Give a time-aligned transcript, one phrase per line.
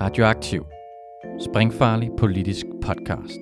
[0.00, 0.64] Radioaktiv.
[1.40, 3.40] Springfarlig politisk podcast.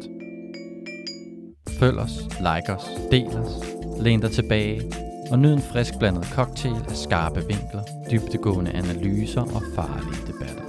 [1.80, 3.52] Følg os, like os, del os,
[4.00, 4.82] læn dig tilbage
[5.30, 10.64] og nyd en frisk blandet cocktail af skarpe vinkler, dybtegående analyser og farlige debatter.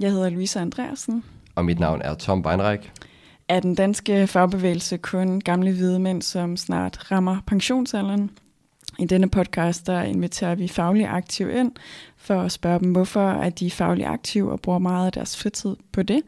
[0.00, 1.24] Jeg hedder Louise Andreasen.
[1.54, 2.90] Og mit navn er Tom Beinreich.
[3.48, 8.30] Er den danske fagbevægelse kun gamle hvide mænd, som snart rammer pensionsalderen?
[8.98, 11.72] I denne podcast der inviterer vi faglige aktive ind
[12.16, 15.76] for at spørge dem, hvorfor er de faglige aktive og bruger meget af deres fritid
[15.92, 16.22] på det.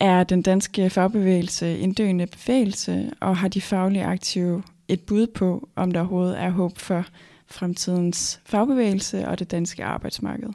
[0.00, 5.68] Er den danske fagbevægelse en døende bevægelse, og har de faglige aktive et bud på,
[5.76, 7.04] om der overhovedet er håb for
[7.46, 10.48] fremtidens fagbevægelse og det danske arbejdsmarked?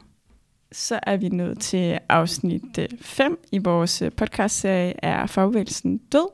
[0.72, 6.28] Så er vi nået til afsnit øh, 5 i vores øh, podcastserie Er fagbevægelsen død?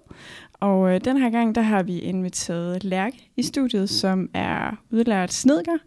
[0.61, 5.33] Og øh, den her gang, der har vi inviteret Lærke i studiet, som er udlært
[5.33, 5.79] snedker,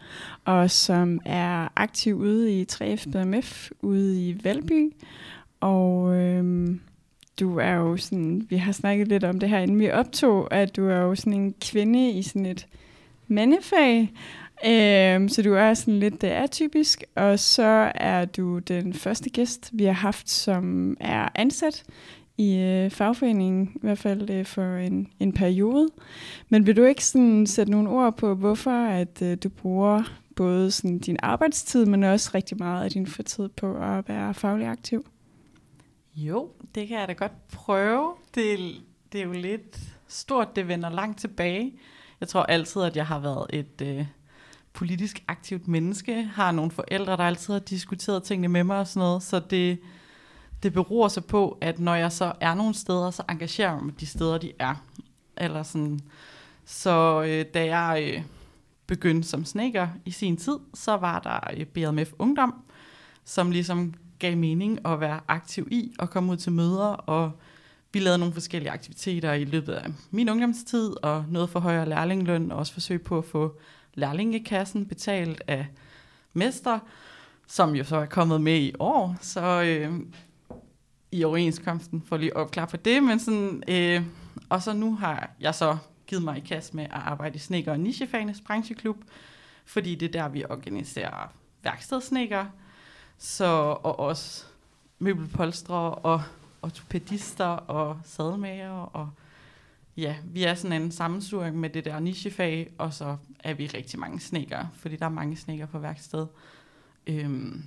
[0.46, 4.94] og som er aktiv ude i 3F BMF ude i Valby.
[5.60, 6.70] Og øh,
[7.40, 10.76] du er jo sådan, vi har snakket lidt om det her, inden vi optog, at
[10.76, 12.68] du er jo sådan en kvinde i sådan et
[13.28, 14.14] mandefag,
[14.66, 19.84] Øhm, så du er sådan lidt atypisk, og så er du den første gæst, vi
[19.84, 21.84] har haft, som er ansat
[22.38, 25.90] i øh, fagforeningen, i hvert fald øh, for en, en periode.
[26.50, 30.04] Men vil du ikke sådan sætte nogle ord på, hvorfor at øh, du bruger
[30.36, 34.68] både sådan din arbejdstid, men også rigtig meget af din fritid på at være faglig
[34.68, 35.06] aktiv?
[36.16, 38.14] Jo, det kan jeg da godt prøve.
[38.36, 38.60] Det,
[39.12, 41.74] det er jo lidt stort, det vender langt tilbage.
[42.20, 44.06] Jeg tror altid, at jeg har været et øh,
[44.74, 46.24] politisk aktivt menneske.
[46.24, 49.24] Har nogle forældre, der altid har diskuteret tingene med mig og sådan noget.
[49.24, 49.80] Så det,
[50.64, 54.00] det beror så på, at når jeg så er nogle steder, så engagerer jeg mig
[54.00, 54.76] de steder, de er.
[55.38, 56.00] Eller sådan.
[56.66, 58.24] Så øh, da jeg øh,
[58.88, 62.54] begyndte som sneker i sin tid, så var der øh, BMF Ungdom,
[63.26, 67.32] som ligesom gav mening at være aktiv i og komme ud til møder, og
[67.94, 72.52] vi lavede nogle forskellige aktiviteter i løbet af min ungdomstid, og noget for højere lærlingløn,
[72.52, 73.60] og også forsøg på at få
[73.94, 75.68] lærlingekassen betalt af
[76.34, 76.80] mester,
[77.48, 80.00] som jo så er kommet med i år, så øh,
[81.14, 84.02] i overenskomsten, for lige opklare for det, men sådan, øh,
[84.50, 87.72] og så nu har jeg så givet mig i kast med at arbejde i Sneker
[87.72, 88.98] og Nichefagenes brancheklub,
[89.66, 92.46] fordi det er der, vi organiserer værkstedsnækker,
[93.18, 93.46] så,
[93.84, 94.46] og også
[95.00, 96.22] møbelpolstre og
[96.62, 99.10] ortopedister og sadelmager og
[99.98, 104.00] ja, vi er sådan en sammensuring med det der nichefag, og så er vi rigtig
[104.00, 106.28] mange snekker, fordi der er mange snekker på værksted.
[107.08, 107.64] Øhm,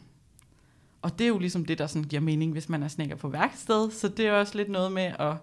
[1.07, 3.29] og det er jo ligesom det, der sådan giver mening, hvis man er snekker på
[3.29, 5.35] værksted, så det er også lidt noget med at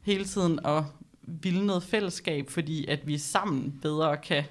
[0.00, 0.84] hele tiden at
[1.22, 4.44] ville noget fællesskab, fordi at vi sammen bedre kan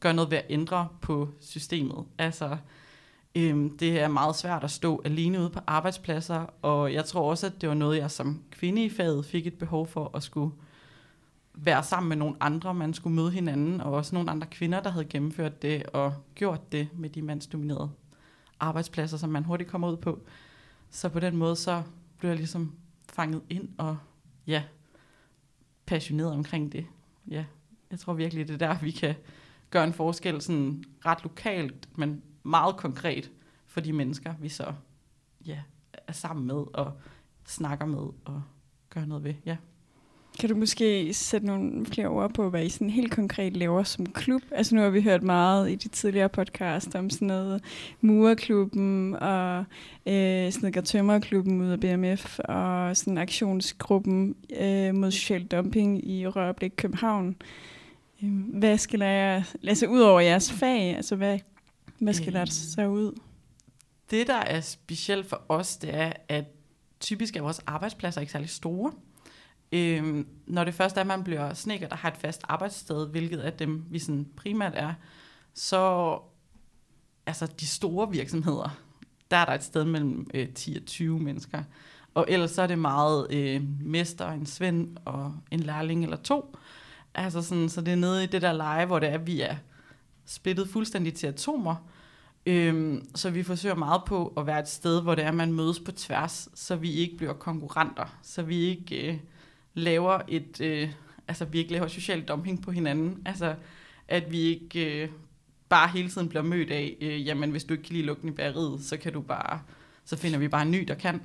[0.00, 2.04] gøre noget ved at ændre på systemet.
[2.18, 2.56] Altså,
[3.34, 7.46] øhm, det er meget svært at stå alene ude på arbejdspladser, og jeg tror også,
[7.46, 10.54] at det var noget, jeg som kvinde i faget fik et behov for at skulle
[11.54, 14.90] være sammen med nogle andre, man skulle møde hinanden, og også nogle andre kvinder, der
[14.90, 17.90] havde gennemført det og gjort det med de mandsdominerede
[18.60, 20.26] arbejdspladser, som man hurtigt kommer ud på.
[20.90, 21.82] Så på den måde, så
[22.18, 22.74] blev jeg ligesom
[23.12, 23.98] fanget ind og
[24.46, 24.62] ja,
[25.86, 26.86] passioneret omkring det.
[27.28, 27.44] Ja,
[27.90, 29.14] jeg tror virkelig, det er der, vi kan
[29.70, 33.30] gøre en forskel sådan ret lokalt, men meget konkret
[33.66, 34.74] for de mennesker, vi så
[35.46, 35.62] ja,
[36.06, 37.00] er sammen med og
[37.44, 38.42] snakker med og
[38.90, 39.34] gør noget ved.
[39.46, 39.56] Ja.
[40.38, 44.06] Kan du måske sætte nogle flere ord på, hvad I sådan helt konkret laver som
[44.06, 44.42] klub?
[44.50, 47.64] Altså nu har vi hørt meget i de tidligere podcast om sådan noget
[48.00, 49.64] Murerklubben og
[50.06, 56.72] øh, sådan Tømmerklubben ud af BMF og sådan aktionsgruppen øh, mod social dumping i Rørblik
[56.76, 57.36] København.
[58.22, 61.38] Øh, hvad skal der, altså ud over jeres fag, altså hvad,
[61.98, 63.18] hvad skal der så ud?
[64.10, 66.44] Det, der er specielt for os, det er, at
[67.00, 68.92] typisk er vores arbejdspladser ikke særlig store.
[69.72, 73.38] Øhm, når det først er, at man bliver snikker, der har et fast arbejdssted, hvilket
[73.38, 74.94] af dem vi sådan primært er,
[75.54, 76.18] så
[77.26, 78.78] altså de store virksomheder,
[79.30, 81.62] der er der et sted mellem øh, 10 og 20 mennesker.
[82.14, 86.56] Og ellers så er det meget øh, mester, en svend og en lærling eller to.
[87.14, 89.56] Altså sådan, så det er nede i det der leje, hvor det er, vi er
[90.26, 91.76] splittet fuldstændig til atomer.
[92.46, 95.52] Øhm, så vi forsøger meget på at være et sted, hvor det er, at man
[95.52, 99.12] mødes på tværs, så vi ikke bliver konkurrenter, så vi ikke...
[99.12, 99.18] Øh,
[99.78, 100.90] laver et, øh,
[101.28, 103.22] altså vi ikke laver social dumping på hinanden.
[103.26, 103.54] Altså
[104.08, 105.08] at vi ikke øh,
[105.68, 108.32] bare hele tiden bliver mødt af, øh, jamen hvis du ikke kan lide lugten i
[108.32, 109.60] bæreriet, så kan du bare,
[110.04, 111.22] så finder vi bare en ny, der kan.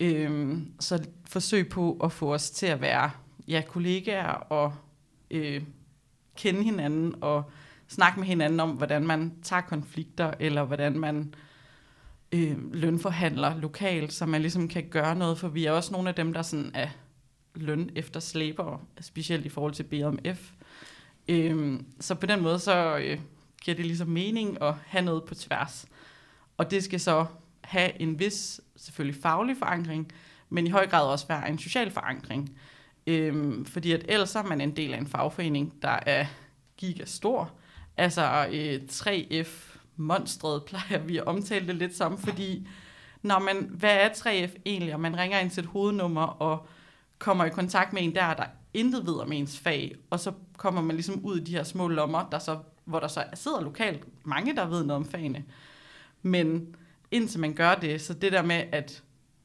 [0.00, 3.10] Øh, så forsøg på at få os til at være
[3.48, 4.74] ja, kollegaer og
[5.30, 5.62] øh,
[6.36, 7.50] kende hinanden og
[7.88, 11.34] snakke med hinanden om, hvordan man tager konflikter, eller hvordan man
[12.32, 16.14] øh, lønforhandler lokalt, så man ligesom kan gøre noget, for vi er også nogle af
[16.14, 16.88] dem, der sådan er
[17.54, 20.50] løn efter slæber, specielt i forhold til BMF.
[21.28, 23.18] Øhm, så på den måde, så øh,
[23.62, 25.86] giver det ligesom mening at have noget på tværs.
[26.56, 27.26] Og det skal så
[27.60, 30.12] have en vis, selvfølgelig faglig forankring,
[30.50, 32.58] men i høj grad også være en social forankring.
[33.06, 36.26] Øhm, fordi at ellers er man en del af en fagforening, der er
[36.76, 37.52] gigastor.
[37.96, 42.68] Altså øh, 3F monstret plejer vi at omtale det lidt som, fordi
[43.22, 46.66] når man, hvad er 3F egentlig, og man ringer ind til et hovednummer og
[47.18, 48.44] kommer i kontakt med en der, der
[48.74, 51.88] intet ved om ens fag, og så kommer man ligesom ud i de her små
[51.88, 55.44] lommer, der så, hvor der så sidder lokalt mange, der ved noget om fagene.
[56.22, 56.76] Men
[57.10, 59.02] indtil man gør det, så det der med, at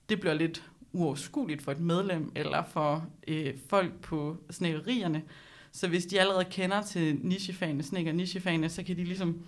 [0.10, 0.63] det bliver lidt
[0.94, 5.24] uoverskueligt for et medlem, eller for øh, folk på snækkerierne,
[5.72, 9.42] så hvis de allerede kender til nichefagene, snækker nichefagene, så kan de ligesom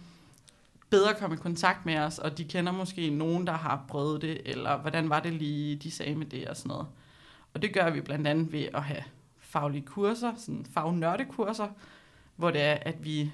[0.90, 4.42] bedre komme i kontakt med os, og de kender måske nogen, der har prøvet det,
[4.46, 6.88] eller hvordan var det lige, de sagde med det og sådan noget.
[7.54, 9.04] Og det gør vi blandt andet ved at have
[9.40, 11.68] faglige kurser, sådan fagnørdekurser,
[12.36, 13.32] hvor det er, at vi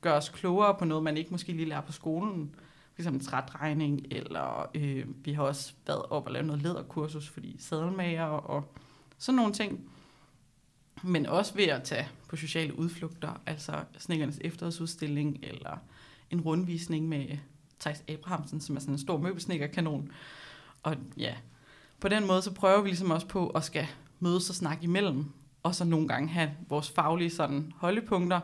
[0.00, 2.54] gør os klogere på noget, man ikke måske lige lærer på skolen.
[2.94, 7.56] For eksempel trætregning, eller øh, vi har også været op og lavet noget lederkursus, fordi
[7.58, 8.74] sadelmager og
[9.18, 9.90] sådan nogle ting.
[11.02, 15.78] Men også ved at tage på sociale udflugter, altså Snækkernes efterårsudstilling, eller
[16.30, 17.38] en rundvisning med
[17.80, 20.12] Thijs Abrahamsen, som er sådan en stor møbelsnækkerkanon.
[20.82, 21.34] Og ja,
[22.00, 23.86] på den måde, så prøver vi ligesom også på at skal
[24.20, 25.24] mødes og snakke imellem,
[25.62, 28.40] og så nogle gange have vores faglige sådan holdepunkter,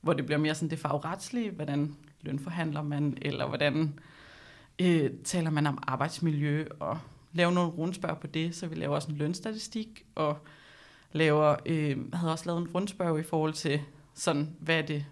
[0.00, 4.00] hvor det bliver mere sådan det fagretslige, hvordan lønforhandler man, eller hvordan
[4.78, 6.98] øh, taler man om arbejdsmiljø, og
[7.32, 10.38] lave nogle rundspørg på det, så vi laver også en lønstatistik, og
[11.12, 13.80] laver, øh, havde også lavet en rundspørg i forhold til
[14.14, 15.06] sådan, hvad er det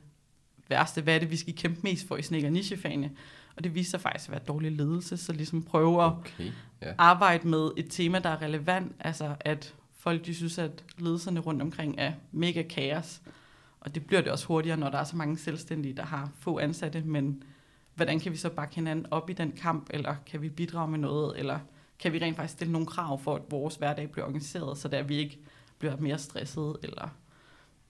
[0.69, 3.11] værste, hvad er det, vi skal kæmpe mest for i snikker nichefagene,
[3.59, 6.53] og det viser sig faktisk at være dårlig ledelse, så ligesom prøve at Okay,
[6.83, 6.93] ja.
[6.99, 11.63] arbejde med et tema, der er relevant, altså at folk de synes, at ledelserne rundt
[11.63, 13.23] omkring er mega kaos,
[13.81, 16.59] og det bliver det også hurtigere, når der er så mange selvstændige, der har få
[16.59, 17.43] ansatte, men
[17.95, 20.99] hvordan kan vi så bakke hinanden op i den kamp, eller kan vi bidrage med
[20.99, 21.59] noget, eller
[21.99, 25.03] kan vi rent faktisk stille nogle krav for, at vores hverdag bliver organiseret, så der
[25.03, 25.39] vi ikke
[25.79, 27.09] bliver mere stresset, eller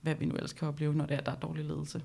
[0.01, 2.01] hvad vi nu ellers kan opleve, når det er, der er dårlig ledelse.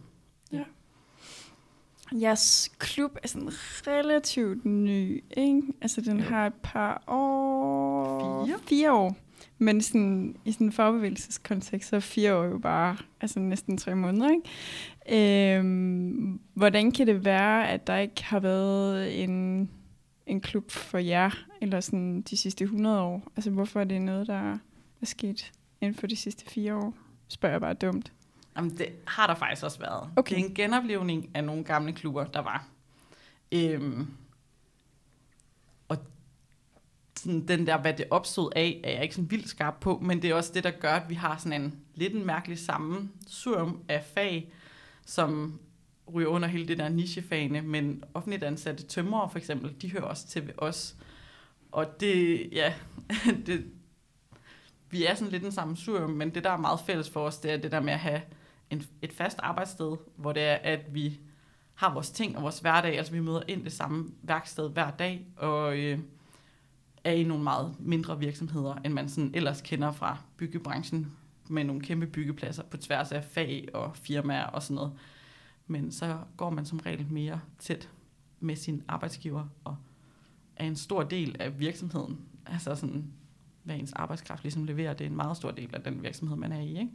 [2.12, 3.50] Jeres klub er sådan
[3.86, 5.62] relativt ny, ikke?
[5.80, 6.24] Altså, den Jo.
[6.24, 8.46] har et par år...
[8.46, 8.58] Fire?
[8.68, 9.16] Fire år.
[9.58, 13.94] Men sådan, i sådan en fagbevægelseskontekst, så er fire år jo bare altså næsten tre
[13.94, 15.56] måneder, ikke?
[15.58, 19.70] Øhm, hvordan kan det være, at der ikke har været en,
[20.26, 21.30] en klub for jer,
[21.60, 23.22] eller sådan de sidste 100 år?
[23.36, 24.52] Altså, hvorfor er det noget, der
[25.00, 26.94] er sket inden for de sidste fire år?
[27.28, 28.12] Spørger jeg bare dumt.
[28.56, 30.10] Jamen, det har der faktisk også været.
[30.16, 30.36] Okay.
[30.36, 32.66] Det er en genoplevning af nogle gamle klubber, der var.
[33.52, 34.06] Øhm,
[35.88, 35.96] og
[37.16, 40.22] sådan den der, hvad det opstod af, er jeg ikke sådan vildt skarp på, men
[40.22, 43.84] det er også det, der gør, at vi har sådan en lidt en mærkelig sammensurium
[43.88, 44.52] af fag,
[45.06, 45.60] som
[46.14, 50.26] ryger under hele det der nichefagene, men offentligt ansatte tømrere for eksempel, de hører også
[50.26, 50.96] til ved os.
[51.72, 52.74] Og det, ja,
[53.46, 53.64] det,
[54.90, 57.50] vi er sådan lidt en sammensurium, men det, der er meget fælles for os, det
[57.52, 58.22] er det der med at have
[58.74, 61.20] en, et fast arbejdssted, hvor det er, at vi
[61.74, 65.26] har vores ting og vores hverdag, altså vi møder ind det samme værksted hver dag,
[65.36, 65.98] og øh,
[67.04, 71.12] er i nogle meget mindre virksomheder, end man sådan ellers kender fra byggebranchen,
[71.48, 74.92] med nogle kæmpe byggepladser på tværs af fag og firmaer og sådan noget.
[75.66, 77.90] Men så går man som regel mere tæt
[78.40, 79.76] med sin arbejdsgiver, og
[80.56, 82.20] er en stor del af virksomheden.
[82.46, 83.12] Altså sådan,
[83.62, 86.52] hvad ens arbejdskraft ligesom leverer, det er en meget stor del af den virksomhed, man
[86.52, 86.90] er i, ikke?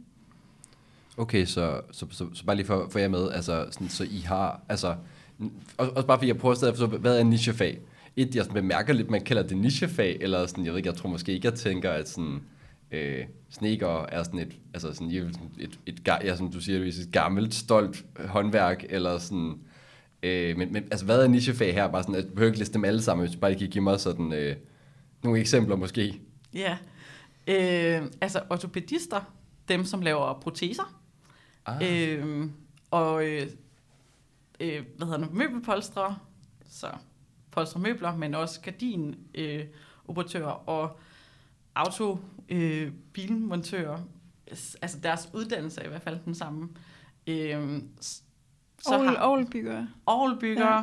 [1.20, 4.18] Okay, så, så, så, så bare lige for, for jer med, altså, sådan, så I
[4.18, 4.96] har, altså,
[5.78, 7.78] også, også bare fordi jeg prøver stadig at forstå, hvad er en nichefag?
[8.16, 10.96] Et, jeg sådan bemærker lidt, man kalder det nichefag, eller sådan, jeg ved ikke, jeg
[10.96, 12.42] tror måske ikke, jeg tænker, at sådan,
[12.90, 16.78] øh, sneker er sådan et, altså sådan, et, et, et, et ja, som du siger,
[16.78, 19.54] et gammelt, stolt håndværk, eller sådan,
[20.22, 21.88] øh, men, men altså, hvad er nichefag her?
[21.88, 24.00] Bare sådan, jeg behøver ikke liste dem alle sammen, hvis du bare kan give mig
[24.00, 24.56] sådan, øh,
[25.24, 26.20] nogle eksempler måske.
[26.54, 26.76] Ja.
[27.46, 29.20] Øh, altså ortopedister,
[29.68, 30.99] dem som laver proteser,
[31.66, 31.82] Ah.
[32.18, 32.50] øh,
[32.90, 33.46] og øh,
[34.60, 36.18] øh, hvad hedder det, møbelpolstre,
[36.68, 36.90] så
[37.50, 39.64] polstre møbler, men også gardin øh,
[40.08, 40.98] operatører og
[41.74, 43.98] auto øh, bilmontører.
[44.82, 46.68] Altså deres uddannelse er i hvert fald den samme.
[47.26, 47.82] Øh,
[48.80, 49.86] så Aarhus, har Aarhus bygger.
[50.06, 50.74] Aarhusbyggere,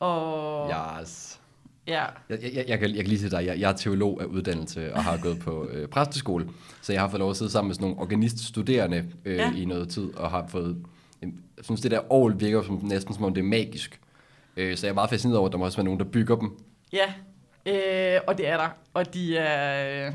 [0.00, 0.06] Ja.
[0.06, 1.40] og Yes.
[1.88, 4.24] Ja, Jeg, jeg, jeg, kan, jeg kan lige sige dig, jeg, jeg er teolog af
[4.24, 6.48] uddannelse og har gået på øh, præsteskole,
[6.82, 9.52] så jeg har fået lov at sidde sammen med sådan nogle organiststuderende øh, Ja.
[9.52, 10.76] i noget tid, og har fået
[11.22, 14.00] jeg synes, det der all virker som, næsten som om det er magisk.
[14.56, 16.36] Øh, så jeg er meget fascineret over, at der må også være nogen, der bygger
[16.36, 16.58] dem.
[16.92, 17.06] Ja,
[17.66, 18.68] øh, og det er der.
[18.94, 20.12] Og de er øh,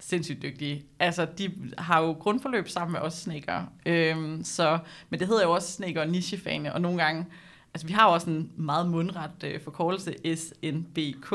[0.00, 0.84] sindssygt dygtige.
[0.98, 3.72] Altså, de har jo grundforløb sammen med os snækker.
[3.86, 4.78] Øh, så,
[5.10, 7.26] men det hedder jo også snækker og nichefane, og nogle gange,
[7.74, 11.34] altså vi har jo også en meget mundret øh, forkortelse, SNBK,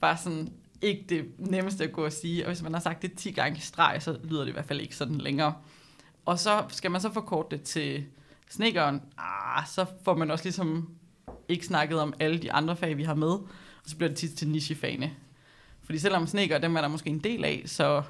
[0.00, 0.52] bare sådan
[0.82, 3.58] ikke det nemmeste at gå og sige, og hvis man har sagt det 10 gange
[3.58, 5.54] i streg, så lyder det i hvert fald ikke sådan længere.
[6.24, 8.04] Og så skal man så forkorte det til
[8.50, 10.94] snekeren, ah, så får man også ligesom
[11.48, 13.48] ikke snakket om alle de andre fag, vi har med, og
[13.86, 15.12] så bliver det tit til nichefagene.
[15.82, 18.02] Fordi selvom snekere, dem er der måske en del af, så,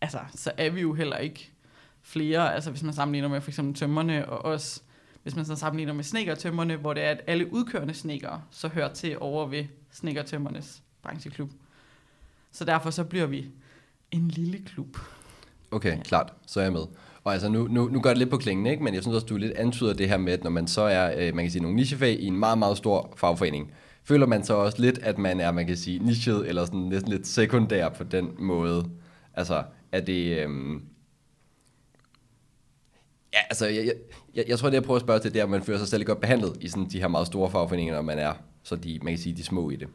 [0.00, 1.50] altså, så er vi jo heller ikke
[2.02, 4.82] flere, altså hvis man sammenligner med for eksempel tømmerne, og os,
[5.22, 8.92] hvis man så sammenligner med snekertømmerne, hvor det er, at alle udkørende snekker så hører
[8.92, 11.50] til over ved snekertømmernes brancheklub.
[12.52, 13.46] Så derfor så bliver vi
[14.10, 14.98] en lille klub.
[15.70, 16.02] Okay, ja.
[16.02, 16.32] klart.
[16.46, 16.84] Så er jeg med.
[17.24, 18.82] Og altså, nu, nu, nu gør det lidt på klingen, ikke?
[18.82, 21.14] men jeg synes også, du lidt antyder det her med, at når man så er,
[21.16, 23.72] øh, man kan sige, nogle nichefag i en meget, meget stor fagforening,
[24.04, 27.10] føler man så også lidt, at man er, man kan sige, nichet, eller sådan næsten
[27.10, 28.90] lidt sekundær på den måde.
[29.34, 29.62] Altså,
[29.92, 30.38] er det...
[30.38, 30.82] Øhm
[33.34, 33.94] Ja, altså, jeg, jeg,
[34.34, 35.88] jeg jeg tror, det jeg prøver at spørge til, det er, om man føler sig
[35.88, 38.98] selv godt behandlet i sådan de her meget store fagforeninger, når man er så de,
[39.02, 39.88] man kan sige, de små i det.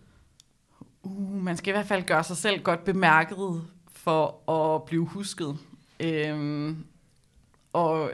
[1.04, 3.62] Uh, man skal i hvert fald gøre sig selv godt bemærket
[3.92, 5.58] for at blive husket.
[6.00, 6.86] Øhm,
[7.74, 8.12] og,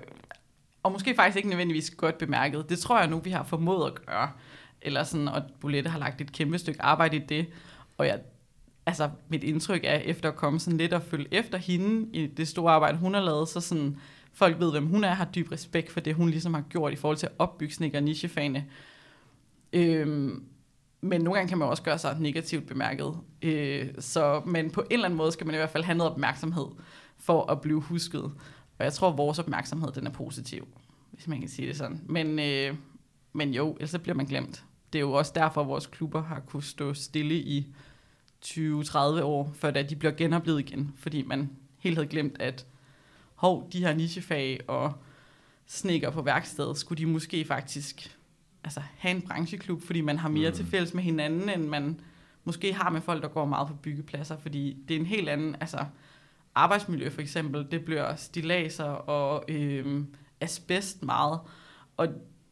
[0.83, 2.69] og måske faktisk ikke nødvendigvis godt bemærket.
[2.69, 4.31] Det tror jeg nu, vi har formået at gøre.
[4.81, 7.47] Eller sådan, og Bolette har lagt et kæmpe stykke arbejde i det.
[7.97, 8.19] Og jeg,
[8.85, 12.47] altså, mit indtryk er, efter at komme sådan lidt og følge efter hende i det
[12.47, 13.97] store arbejde, hun har lavet, så sådan,
[14.33, 16.95] folk ved, hvem hun er, har dyb respekt for det, hun ligesom har gjort i
[16.95, 18.65] forhold til at opbygge snikker nichefagene.
[19.73, 20.43] Øhm,
[21.01, 23.17] men nogle gange kan man også gøre sig negativt bemærket.
[23.41, 26.11] Øh, så, men på en eller anden måde skal man i hvert fald have noget
[26.11, 26.65] opmærksomhed
[27.17, 28.23] for at blive husket.
[28.79, 30.67] Og jeg tror, at vores opmærksomhed den er positiv,
[31.11, 32.01] hvis man kan sige det sådan.
[32.05, 32.75] Men, øh,
[33.33, 34.63] men jo, ellers bliver man glemt.
[34.93, 37.67] Det er jo også derfor, at vores klubber har kunne stå stille i
[38.45, 40.93] 20-30 år, før da de bliver genoplevet igen.
[40.97, 42.65] Fordi man helt havde glemt, at
[43.41, 44.93] hov, de her nichefag og
[45.65, 48.17] snekker på værkstedet, skulle de måske faktisk
[48.63, 50.55] altså, have en brancheklub, fordi man har mere mm.
[50.55, 51.99] til fælles med hinanden, end man
[52.43, 55.55] måske har med folk, der går meget på byggepladser, fordi det er en helt anden,
[55.59, 55.85] altså
[56.55, 60.03] arbejdsmiljø for eksempel, det bliver stilaser og øh,
[60.41, 61.39] asbest meget,
[61.97, 62.07] og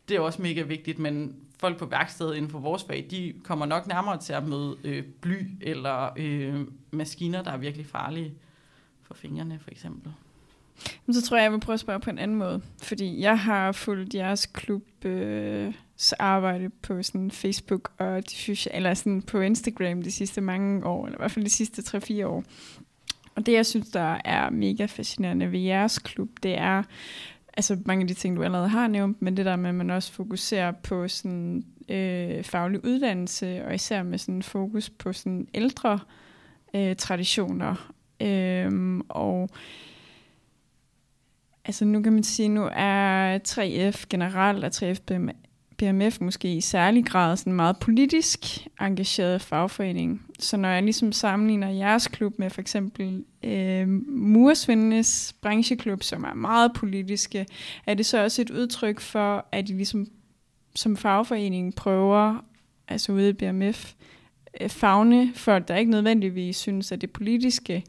[0.07, 3.65] det er også mega vigtigt, men folk på værkstedet inden for vores fag, de kommer
[3.65, 8.33] nok nærmere til at møde øh, bly eller øh, maskiner, der er virkelig farlige
[9.01, 10.13] for fingrene for eksempel.
[11.11, 12.61] Så tror jeg, jeg vil prøve at spørge på en anden måde.
[12.83, 15.73] Fordi jeg har fulgt jeres klub øh,
[16.19, 21.05] arbejde på sådan Facebook og de sociale, eller sådan på Instagram de sidste mange år,
[21.05, 22.43] eller i hvert fald de sidste 3-4 år.
[23.35, 26.83] Og det, jeg synes, der er mega fascinerende ved jeres klub, det er
[27.57, 29.89] altså mange af de ting, du allerede har nævnt, men det der med, at man
[29.89, 35.99] også fokuserer på sådan øh, faglig uddannelse, og især med sådan fokus på sådan ældre
[36.73, 37.91] øh, traditioner.
[38.21, 39.49] Øh, og
[41.69, 44.99] altså nu kan man sige, nu er 3F generelt, og 3F
[45.77, 48.39] BMF måske i særlig grad sådan en meget politisk
[48.81, 50.21] engageret fagforening.
[50.39, 56.33] Så når jeg ligesom sammenligner jeres klub med for eksempel øh, Mursvindenes brancheklub, som er
[56.33, 57.45] meget politiske,
[57.85, 60.07] er det så også et udtryk for, at I ligesom
[60.75, 62.45] som fagforening prøver,
[62.87, 63.93] altså ude i BMF,
[64.61, 67.83] øh, fagne folk, der ikke nødvendigvis synes, at det politiske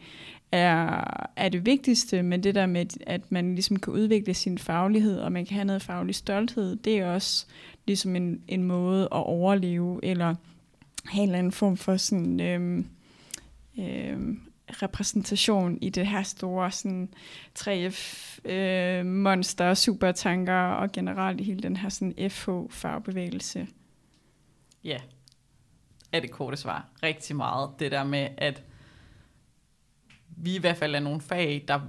[0.53, 1.05] er,
[1.37, 5.33] er det vigtigste, men det der med, at man ligesom kan udvikle sin faglighed, og
[5.33, 7.47] man kan have noget faglig stolthed, det er også
[7.87, 10.35] ligesom en, en måde at overleve, eller
[11.05, 12.87] have en eller anden form for sådan, øhm,
[13.79, 14.41] øhm,
[14.83, 17.09] repræsentation i det her store sådan
[17.59, 23.67] 3F øh, monster, supertanker og generelt i hele den her sådan FH fagbevægelse.
[24.85, 24.99] Ja,
[26.13, 26.89] er det korte svar.
[27.03, 27.71] Rigtig meget.
[27.79, 28.63] Det der med, at
[30.43, 31.81] vi i hvert fald er nogle fag, der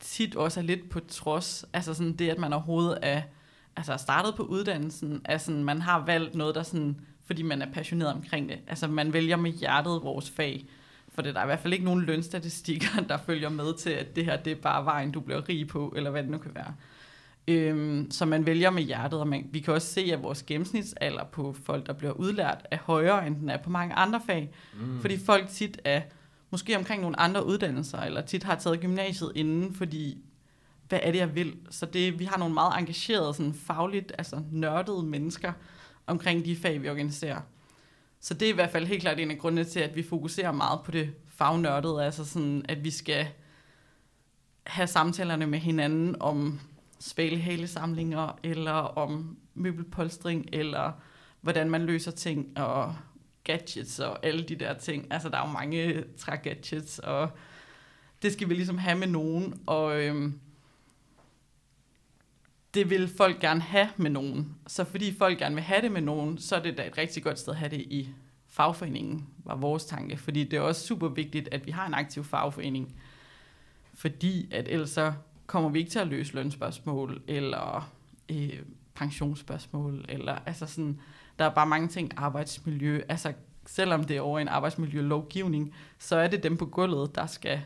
[0.00, 1.64] tit også er lidt på trods.
[1.72, 3.22] Altså sådan det, at man overhovedet er
[3.76, 7.72] altså startet på uddannelsen, er sådan, man har valgt noget, der sådan, fordi man er
[7.72, 8.58] passioneret omkring det.
[8.66, 10.66] Altså man vælger med hjertet vores fag.
[11.08, 14.16] For det der er i hvert fald ikke nogen lønstatistikker, der følger med til, at
[14.16, 16.54] det her det er bare vejen, du bliver rig på, eller hvad det nu kan
[16.54, 16.74] være.
[17.48, 21.24] Øhm, så man vælger med hjertet, og man, vi kan også se, at vores gennemsnitsalder
[21.24, 24.50] på folk, der bliver udlært, er højere, end den er på mange andre fag.
[24.80, 25.00] Mm.
[25.00, 26.00] Fordi folk tit er
[26.54, 30.18] måske omkring nogle andre uddannelser, eller tit har taget gymnasiet inden, fordi
[30.88, 31.56] hvad er det, jeg vil?
[31.70, 35.52] Så det, vi har nogle meget engagerede, sådan fagligt, altså nørdede mennesker
[36.06, 37.40] omkring de fag, vi organiserer.
[38.20, 40.52] Så det er i hvert fald helt klart en af grundene til, at vi fokuserer
[40.52, 43.26] meget på det fagnørdede, altså sådan, at vi skal
[44.66, 46.60] have samtalerne med hinanden om
[47.00, 50.92] svalehalesamlinger, eller om møbelpolstring, eller
[51.40, 52.94] hvordan man løser ting, og
[53.44, 55.06] gadgets og alle de der ting.
[55.10, 57.30] Altså, der er jo mange trægadgets, og
[58.22, 60.40] det skal vi ligesom have med nogen, og øhm,
[62.74, 64.54] det vil folk gerne have med nogen.
[64.66, 67.22] Så fordi folk gerne vil have det med nogen, så er det da et rigtig
[67.22, 68.08] godt sted at have det i
[68.46, 70.16] fagforeningen, var vores tanke.
[70.16, 72.94] Fordi det er også super vigtigt, at vi har en aktiv fagforening.
[73.94, 75.12] Fordi at ellers så
[75.46, 77.92] kommer vi ikke til at løse lønspørgsmål, eller
[78.28, 78.62] øh,
[78.94, 81.00] pensionsspørgsmål, eller altså sådan,
[81.38, 83.32] der er bare mange ting, arbejdsmiljø, altså
[83.66, 87.62] selvom det er over en arbejdsmiljølovgivning, så er det dem på gulvet, der skal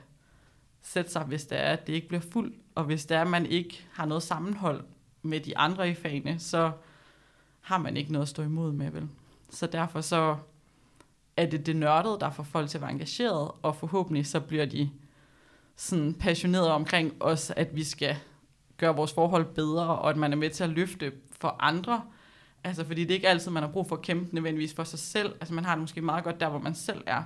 [0.82, 3.26] sætte sig, hvis det er, at det ikke bliver fuldt, og hvis det er, at
[3.26, 4.84] man ikke har noget sammenhold
[5.22, 6.72] med de andre i fagene, så
[7.60, 9.08] har man ikke noget at stå imod med, vel?
[9.50, 10.36] Så derfor så
[11.36, 14.66] er det det nørdede, der får folk til at være engageret, og forhåbentlig så bliver
[14.66, 14.90] de
[15.76, 18.16] sådan passionerede omkring os, at vi skal
[18.76, 22.02] gøre vores forhold bedre, og at man er med til at løfte for andre.
[22.68, 24.98] Altså, fordi det er ikke altid, man har brug for at kæmpe nødvendigvis for sig
[24.98, 25.32] selv.
[25.40, 27.22] Altså, man har det måske meget godt der, hvor man selv er.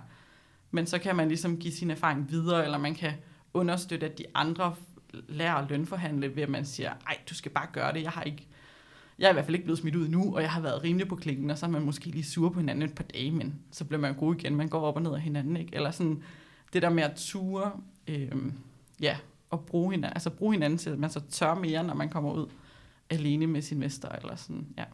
[0.70, 3.12] Men så kan man ligesom give sin erfaring videre, eller man kan
[3.54, 4.74] understøtte, at de andre
[5.28, 8.22] lærer at lønforhandle, ved at man siger, ej, du skal bare gøre det, jeg har
[8.22, 8.46] ikke
[9.18, 11.08] jeg er i hvert fald ikke blevet smidt ud nu, og jeg har været rimelig
[11.08, 13.54] på klingen, og så er man måske lige sur på hinanden et par dage, men
[13.70, 15.74] så bliver man god igen, man går op og ned af hinanden, ikke?
[15.74, 16.22] Eller sådan,
[16.72, 17.72] det der med at ture,
[18.08, 18.32] øh,
[19.00, 19.16] ja,
[19.50, 22.32] og bruge hinanden, altså bruge hinanden til, at man så tør mere, når man kommer
[22.32, 22.46] ud
[23.10, 24.84] alene med sin mester, eller sådan, ja.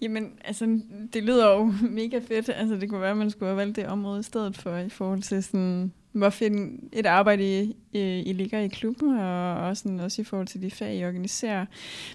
[0.00, 0.80] Jamen, altså,
[1.12, 1.64] det lyder jo
[2.00, 2.50] mega fedt.
[2.54, 4.88] Altså, det kunne være, at man skulle have valgt det område i stedet for, i
[4.88, 7.62] forhold til sådan, hvor fedt et arbejde,
[7.92, 11.04] I, I ligger i klubben, og også, sådan, også i forhold til de fag, I
[11.04, 11.66] organiserer.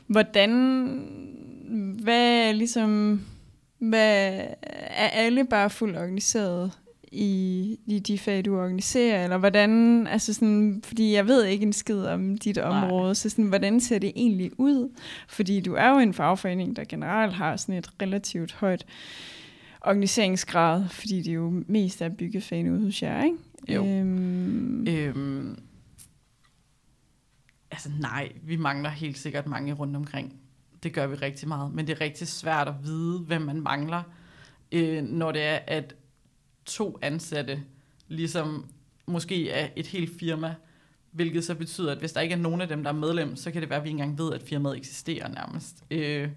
[0.07, 0.49] Hvordan,
[2.03, 3.21] hvad ligesom,
[3.79, 6.71] hvad, er alle bare fuldt organiseret
[7.13, 11.73] i, i de fag, du organiserer, eller hvordan, altså sådan, fordi jeg ved ikke en
[11.73, 13.13] skid om dit område, Nej.
[13.13, 14.89] så sådan, hvordan ser det egentlig ud?
[15.27, 18.85] Fordi du er jo en fagforening, der generelt har sådan et relativt højt
[19.81, 23.37] organiseringsgrad, fordi det er jo mest af byggefagene ude hos jer, ikke?
[23.69, 23.85] Jo.
[23.85, 24.87] Øhm.
[24.87, 25.57] Øhm,
[27.71, 30.33] altså nej, vi mangler helt sikkert mange rundt omkring.
[30.83, 34.03] Det gør vi rigtig meget, men det er rigtig svært at vide, hvem man mangler,
[34.71, 35.95] øh, når det er, at
[36.65, 37.63] to ansatte
[38.07, 38.65] ligesom
[39.05, 40.55] måske er et helt firma,
[41.11, 43.51] hvilket så betyder, at hvis der ikke er nogen af dem, der er medlem, så
[43.51, 45.83] kan det være, at vi ikke engang ved, at firmaet eksisterer nærmest.
[45.91, 46.29] Øh,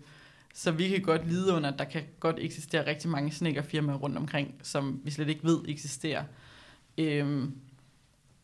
[0.55, 4.17] så vi kan godt lide under, at der kan godt eksistere rigtig mange snækkerfirmaer rundt
[4.17, 6.25] omkring, som vi slet ikke ved eksisterer.
[6.99, 7.49] Øh,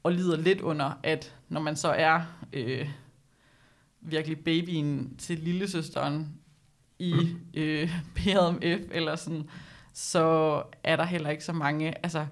[0.03, 2.21] og lider lidt under, at når man så er
[2.53, 2.89] øh,
[4.01, 6.29] virkelig babyen til lillesøsteren
[6.99, 7.15] i
[7.55, 9.51] øh, PMF, eller sådan,
[9.93, 12.27] så er der heller ikke så mange altså,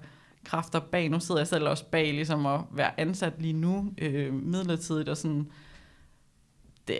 [0.45, 1.09] kræfter bag.
[1.09, 5.17] Nu sidder jeg selv også bag ligesom at være ansat lige nu øh, midlertidigt, og
[5.17, 5.51] sådan,
[6.87, 6.97] det,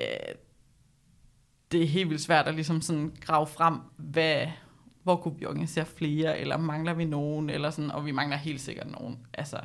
[1.71, 4.47] det er helt vildt svært at ligesom sådan grave frem, hvad,
[5.04, 8.62] hvor kunne vi organisere flere, eller mangler vi nogen, eller sådan, og vi mangler helt
[8.62, 9.19] sikkert nogen.
[9.34, 9.58] Altså,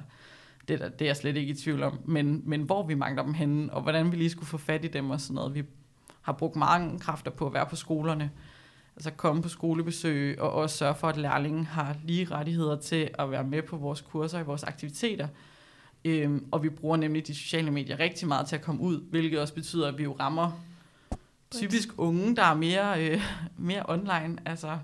[0.68, 1.98] det, der, det er jeg slet ikke i tvivl om.
[2.04, 4.88] Men, men hvor vi mangler dem henne, og hvordan vi lige skulle få fat i
[4.88, 5.54] dem og sådan noget.
[5.54, 5.62] Vi
[6.22, 8.30] har brugt mange kræfter på at være på skolerne,
[8.96, 13.30] altså komme på skolebesøg, og også sørge for, at lærlingen har lige rettigheder til at
[13.30, 15.28] være med på vores kurser og vores aktiviteter.
[16.04, 19.40] Øhm, og vi bruger nemlig de sociale medier rigtig meget til at komme ud, hvilket
[19.40, 20.60] også betyder, at vi jo rammer
[21.50, 23.20] typisk unge, der er mere, øh,
[23.58, 24.38] mere online.
[24.44, 24.78] Altså,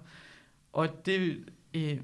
[0.72, 1.44] og det,
[1.74, 1.98] øh,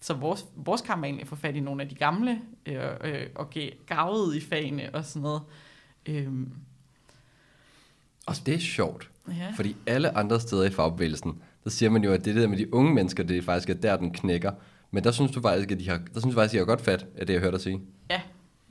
[0.00, 2.82] så vores, vores kamp er egentlig at få fat i nogle af de gamle, øh,
[3.04, 3.54] øh, og
[3.86, 5.42] gavet i fagene og sådan noget.
[6.06, 6.32] Øh,
[8.26, 9.52] og det er sjovt, ja.
[9.56, 12.74] fordi alle andre steder i fagbevægelsen, der siger man jo, at det der med de
[12.74, 14.52] unge mennesker, det er faktisk er der, den knækker.
[14.90, 16.64] Men der synes du faktisk, at de har, der synes du faktisk, at I har
[16.64, 17.80] godt fat af det, jeg hørte dig sige.
[18.10, 18.20] Ja,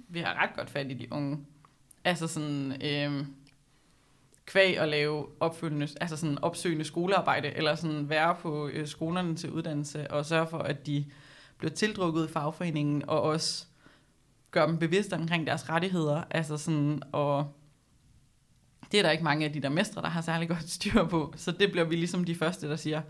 [0.10, 1.40] vi har ret godt fat i de unge.
[2.04, 3.26] Altså sådan, øh,
[4.46, 9.52] kvæg at lave opfølgende, altså sådan opsøgende skolearbejde, eller sådan være på øh, skolerne til
[9.52, 11.06] uddannelse, og sørge for, at de
[11.58, 13.66] bliver tildrukket i fagforeningen, og også
[14.52, 17.54] gøre dem bevidste omkring deres rettigheder, altså sådan, og
[18.92, 21.34] det er der ikke mange af de der mestre, der har særlig godt styr på,
[21.38, 23.02] så det bliver vi ligesom de første, der siger,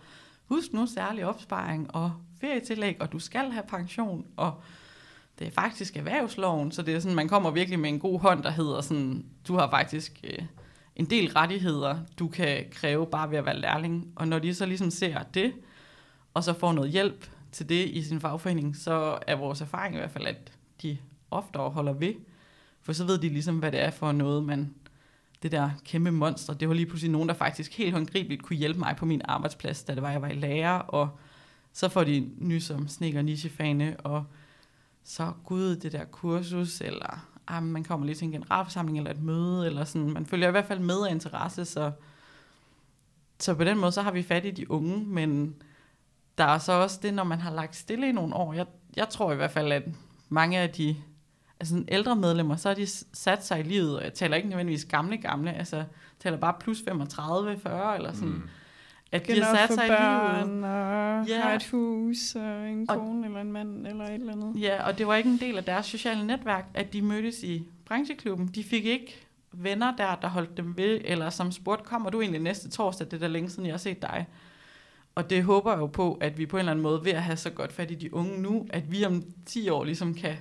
[0.45, 4.61] husk nu særlig opsparing og ferietillæg, og du skal have pension, og
[5.39, 8.43] det er faktisk erhvervsloven, så det er sådan, man kommer virkelig med en god hånd,
[8.43, 10.45] der hedder sådan, du har faktisk øh,
[10.95, 14.13] en del rettigheder, du kan kræve bare ved at være lærling.
[14.15, 15.53] Og når de så ligesom ser det,
[16.33, 19.97] og så får noget hjælp til det i sin fagforening, så er vores erfaring i
[19.97, 20.97] hvert fald, at de
[21.31, 22.13] oftere holder ved.
[22.81, 24.73] For så ved de ligesom, hvad det er for noget, man
[25.43, 28.79] det der kæmpe monster, det var lige pludselig nogen, der faktisk helt håndgribeligt kunne hjælpe
[28.79, 31.09] mig på min arbejdsplads, da det var, jeg var i lærer, og
[31.73, 34.25] så får de ny som sneker nichefane, og
[35.03, 39.21] så gud, det der kursus, eller ah, man kommer lige til en generalforsamling eller et
[39.21, 41.91] møde, eller sådan, man følger i hvert fald med af interesse, så,
[43.39, 45.55] så på den måde, så har vi fat i de unge, men
[46.37, 48.53] der er så også det, når man har lagt stille i nogle år.
[48.53, 49.83] Jeg, jeg tror i hvert fald, at
[50.29, 50.95] mange af de
[51.61, 54.85] altså ældre medlemmer, så har de sat sig i livet, og jeg taler ikke nødvendigvis
[54.85, 55.85] gamle gamle, altså jeg
[56.19, 58.29] taler bare plus 35, 40 eller sådan.
[58.29, 58.49] Mm.
[59.11, 60.63] At de har sat sig børn, i livet.
[60.63, 61.41] og ja.
[61.41, 64.61] har et hus, og en og, kone eller en mand, eller et eller andet.
[64.61, 67.67] Ja, og det var ikke en del af deres sociale netværk, at de mødtes i
[67.85, 68.47] brancheklubben.
[68.47, 72.41] De fik ikke venner der, der holdt dem ved, eller som spurgte, kommer du egentlig
[72.41, 74.27] næste torsdag, det er da længe siden, jeg har set dig.
[75.15, 77.23] Og det håber jeg jo på, at vi på en eller anden måde ved at
[77.23, 80.35] have så godt fat i de unge nu, at vi om 10 år ligesom kan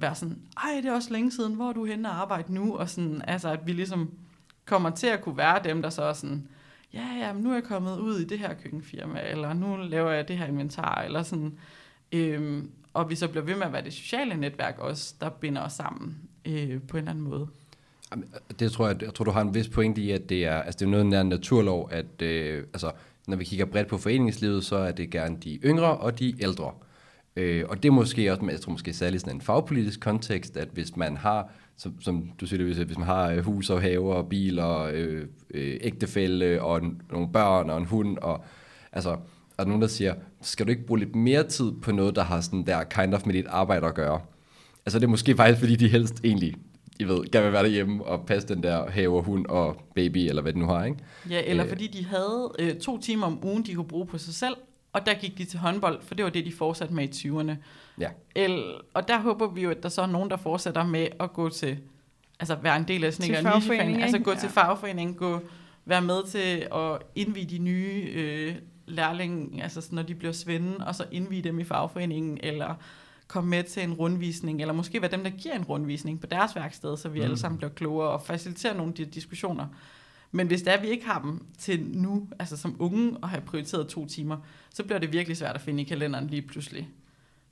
[0.00, 2.76] være sådan, ej, det er også længe siden, hvor er du henne og arbejde nu?
[2.76, 4.10] Og sådan, altså, at vi ligesom
[4.64, 6.48] kommer til at kunne være dem, der så er sådan,
[6.94, 10.10] ja, ja, men nu er jeg kommet ud i det her køkkenfirma, eller nu laver
[10.10, 11.58] jeg det her inventar, eller sådan.
[12.12, 15.62] Øhm, og vi så bliver ved med at være det sociale netværk også, der binder
[15.62, 17.48] os sammen øh, på en eller anden måde.
[18.58, 20.78] Det tror jeg, jeg tror, du har en vis pointe i, at det er, altså
[20.78, 22.92] det er noget nær en naturlov, at øh, altså,
[23.26, 26.72] når vi kigger bredt på foreningslivet, så er det gerne de yngre og de ældre.
[27.36, 30.68] Øh, og det er måske også, jeg tror måske særligt sådan en fagpolitisk kontekst, at
[30.72, 34.28] hvis man har, som, som du siger hvis man har øh, hus og haver og
[34.28, 38.44] bil og øh, øh, ægtefælde og en, nogle børn og en hund, og
[38.92, 42.16] altså, er der nogen, der siger, skal du ikke bruge lidt mere tid på noget,
[42.16, 44.20] der har sådan der kind of med dit arbejde at gøre?
[44.86, 46.54] Altså det er måske faktisk, fordi de helst egentlig
[47.00, 50.42] i ved, gerne vil være derhjemme og passe den der have, hund og baby, eller
[50.42, 50.98] hvad det nu har, ikke?
[51.30, 51.68] Ja, eller øh.
[51.68, 54.54] fordi de havde øh, to timer om ugen, de kunne bruge på sig selv,
[54.92, 57.52] og der gik de til håndbold, for det var det, de fortsatte med i 20'erne.
[57.98, 58.10] Ja.
[58.34, 61.32] El, og der håber vi jo, at der så er nogen, der fortsætter med at
[61.32, 61.78] gå til,
[62.40, 64.38] altså være en del af sådan en nichefagforening, altså gå ja.
[64.38, 65.40] til fagforeningen, gå,
[65.84, 68.54] være med til at indvide de nye øh,
[68.86, 72.74] lærlinge, altså når de bliver svende, og så indvide dem i fagforeningen, eller
[73.28, 76.56] komme med til en rundvisning, eller måske være dem, der giver en rundvisning på deres
[76.56, 77.24] værksted, så vi mm.
[77.24, 79.66] alle sammen bliver klogere og faciliterer nogle af de diskussioner.
[80.32, 83.28] Men hvis det er, at vi ikke har dem til nu, altså som unge, og
[83.28, 84.36] have prioriteret to timer,
[84.70, 86.88] så bliver det virkelig svært at finde i kalenderen lige pludselig.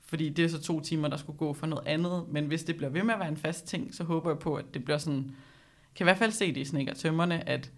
[0.01, 2.25] Fordi det er så to timer, der skulle gå for noget andet.
[2.29, 4.55] Men hvis det bliver ved med at være en fast ting, så håber jeg på,
[4.55, 5.31] at det bliver sådan...
[5.95, 7.71] Kan i hvert fald se det i Snikker Tømmerne, at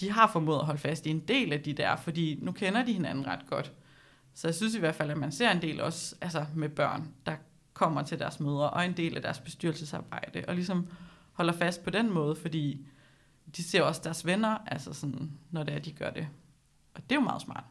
[0.00, 2.84] de har formået at holde fast i en del af de der, fordi nu kender
[2.84, 3.72] de hinanden ret godt.
[4.34, 7.08] Så jeg synes i hvert fald, at man ser en del også altså med børn,
[7.26, 7.36] der
[7.72, 10.86] kommer til deres mødre, og en del af deres bestyrelsesarbejde, og ligesom
[11.32, 12.86] holder fast på den måde, fordi
[13.56, 16.28] de ser også deres venner, altså sådan, når det er, de gør det.
[16.94, 17.64] Og det er jo meget smart.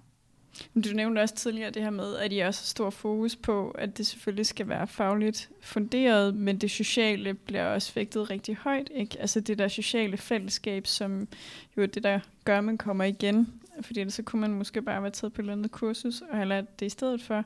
[0.76, 3.98] Du nævnte også tidligere det her med, at I også har stor fokus på, at
[3.98, 8.90] det selvfølgelig skal være fagligt funderet, men det sociale bliver også vægtet rigtig højt.
[8.96, 9.20] Ikke?
[9.20, 11.28] Altså det der sociale fællesskab, som
[11.78, 13.62] jo er det, der gør, at man kommer igen.
[13.82, 16.48] Fordi så kunne man måske bare være taget på et eller andet kursus og have
[16.48, 17.44] lært det i stedet for.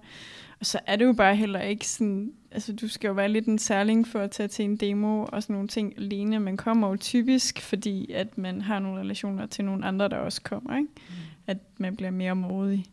[0.60, 3.46] Og så er det jo bare heller ikke sådan, altså du skal jo være lidt
[3.46, 6.40] en særling for at tage til en demo og sådan nogle ting alene.
[6.40, 10.42] Man kommer jo typisk, fordi at man har nogle relationer til nogle andre, der også
[10.42, 10.78] kommer.
[10.78, 10.90] Ikke?
[11.10, 11.16] Mm.
[11.48, 12.86] At man bliver mere modig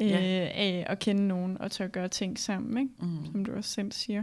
[0.00, 0.16] øh, ja.
[0.54, 2.94] af at kende nogen og tør gøre ting sammen, ikke?
[3.00, 3.32] Mm.
[3.32, 4.22] som du også selv siger.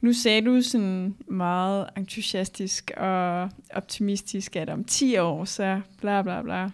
[0.00, 6.42] Nu sagde du sådan meget entusiastisk og optimistisk, at om 10 år, så bla bla
[6.42, 6.70] bla.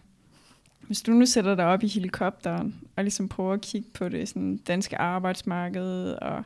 [0.86, 4.28] Hvis du nu sætter dig op i helikopteren og ligesom prøver at kigge på det
[4.28, 6.44] sådan danske arbejdsmarked og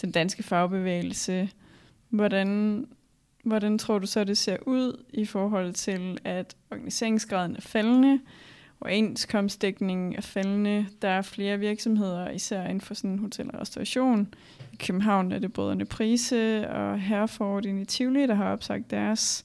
[0.00, 1.50] den danske fagbevægelse,
[2.08, 2.86] hvordan,
[3.44, 8.20] hvordan tror du så, det ser ud i forhold til, at organiseringsgraden er faldende,
[8.80, 10.86] overenskomstdækningen er faldende.
[11.02, 14.34] Der er flere virksomheder, især inden for sådan hotel og restauration.
[14.72, 19.44] I København er det brødrene Prise og Herford i Tivoli, der har opsagt deres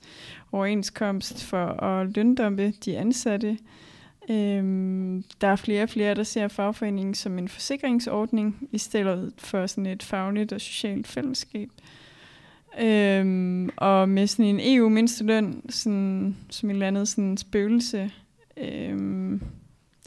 [0.52, 3.58] overenskomst for at løndumpe de ansatte.
[4.30, 9.68] Øhm, der er flere og flere, der ser fagforeningen som en forsikringsordning, i stedet for
[9.68, 11.70] sådan et fagligt og socialt fællesskab.
[12.80, 18.12] Øhm, og med sådan en EU-mindsteløn, sådan, som et eller andet sådan spøgelse,
[18.58, 19.42] øhm,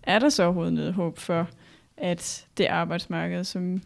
[0.02, 1.48] er der så overhovedet noget håb for,
[1.96, 3.82] at det arbejdsmarked, som,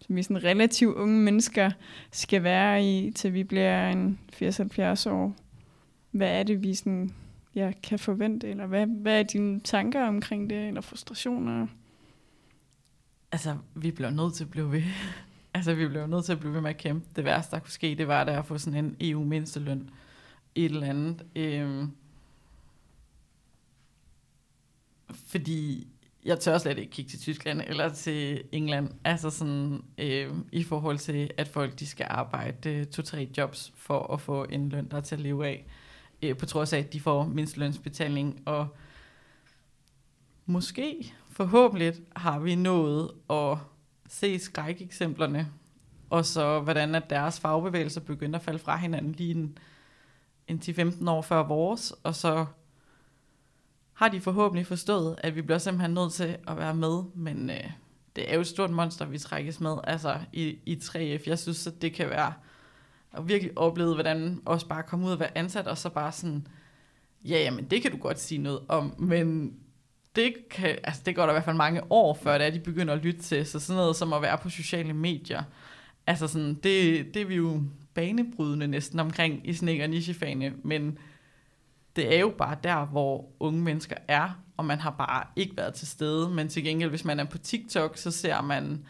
[0.00, 1.70] som vi sådan relativt unge mennesker
[2.10, 5.36] skal være i, til vi bliver en 80-70 år,
[6.10, 7.12] hvad er det, vi sådan
[7.54, 8.48] jeg kan forvente?
[8.48, 11.66] Eller hvad, hvad er dine tanker omkring det, eller frustrationer?
[13.32, 14.82] Altså, vi bliver nødt til at blive ved.
[15.54, 17.06] altså, vi bliver nødt til at blive ved med at kæmpe.
[17.16, 19.90] Det værste, der kunne ske, det var der at få sådan en EU-mindsteløn.
[20.54, 21.26] Et eller andet.
[21.36, 21.90] Øhm,
[25.12, 25.88] fordi
[26.24, 30.98] jeg tør slet ikke kigge til Tyskland eller til England, altså sådan øh, i forhold
[30.98, 34.96] til, at folk de skal arbejde øh, to-tre jobs for at få en løn, der
[34.96, 35.66] er til at leve af
[36.30, 38.42] øh, på trods af, at de får mindstelønsbetaling.
[38.46, 38.68] Og
[40.46, 43.58] måske, forhåbentlig, har vi nået at
[44.08, 45.48] se skrækeksemplerne
[46.14, 49.58] og så hvordan at deres fagbevægelser begynder at falde fra hinanden lige en,
[50.48, 52.46] en 10-15 år før vores, og så
[53.92, 57.70] har de forhåbentlig forstået, at vi bliver simpelthen nødt til at være med, men øh,
[58.16, 61.22] det er jo et stort monster, vi trækkes med, altså i, i 3F.
[61.26, 62.32] Jeg synes, at det kan være
[63.16, 66.46] og virkelig oplevede, hvordan også bare komme ud og være ansat, og så bare sådan,
[67.24, 69.54] ja, jamen det kan du godt sige noget om, men
[70.16, 72.60] det, kan, altså, det går der i hvert fald mange år før, det er, de
[72.60, 75.42] begynder at lytte til, så sådan noget som at være på sociale medier,
[76.06, 77.62] altså sådan, det, det er vi jo
[77.94, 80.98] banebrydende næsten omkring i snik- og nichefagene, men
[81.96, 85.74] det er jo bare der, hvor unge mennesker er, og man har bare ikke været
[85.74, 86.30] til stede.
[86.30, 88.84] Men til gengæld, hvis man er på TikTok, så ser man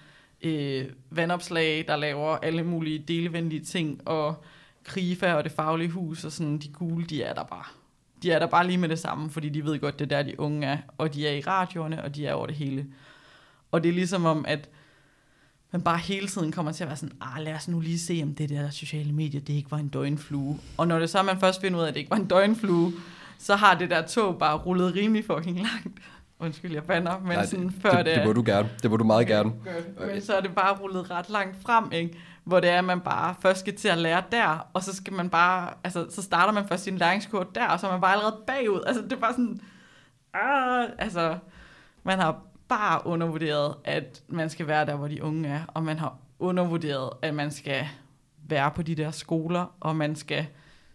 [0.44, 4.44] øh, vandopslag, der laver alle mulige delevenlige ting, og
[4.84, 7.64] Krifa og det faglige hus, og sådan de gule, de er der bare.
[8.22, 10.22] De er der bare lige med det samme, fordi de ved godt, det er der,
[10.22, 12.86] de unge er, og de er i radioerne, og de er over det hele.
[13.72, 14.68] Og det er ligesom om, at
[15.70, 18.20] man bare hele tiden kommer til at være sådan, ah, lad os nu lige se,
[18.22, 20.58] om det der sociale medier, det ikke var en døgnflue.
[20.76, 22.92] Og når det så man først finder ud af, at det ikke var en døgnflue,
[23.38, 25.98] så har det der tog bare rullet rimelig fucking langt.
[26.38, 28.68] Undskyld, jeg bander, men Nej, sådan det, før det, det, det må du gerne.
[28.82, 29.52] Det må du meget gerne.
[30.12, 32.18] men så er det bare rullet ret langt frem, ikke?
[32.44, 35.12] hvor det er, at man bare først skal til at lære der, og så skal
[35.12, 38.12] man bare, altså, så starter man først sin læringskort der, og så er man bare
[38.12, 38.82] allerede bagud.
[38.86, 39.60] Altså, det er bare sådan,
[40.34, 41.38] ah, altså,
[42.02, 45.98] man har bare undervurderet, at man skal være der, hvor de unge er, og man
[45.98, 47.86] har undervurderet, at man skal
[48.48, 50.46] være på de der skoler, og man skal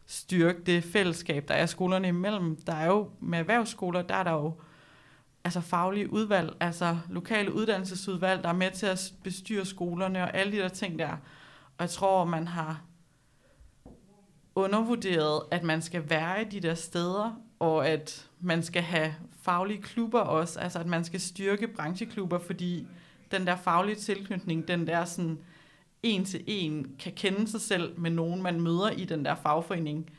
[0.05, 2.61] styrke det fællesskab, der er skolerne imellem.
[2.67, 4.53] Der er jo med erhvervsskoler, der er der jo
[5.49, 10.51] altså faglige udvalg, altså lokale uddannelsesudvalg, der er med til at bestyre skolerne og alle
[10.51, 11.11] de der ting der.
[11.77, 12.81] Og jeg tror, man har
[14.55, 19.81] undervurderet, at man skal være i de der steder, og at man skal have faglige
[19.81, 22.87] klubber også, altså at man skal styrke brancheklubber, fordi
[23.31, 25.39] den der faglige tilknytning, den der sådan
[26.03, 30.09] en til en kan kende sig selv med nogen, man møder i den der fagforening,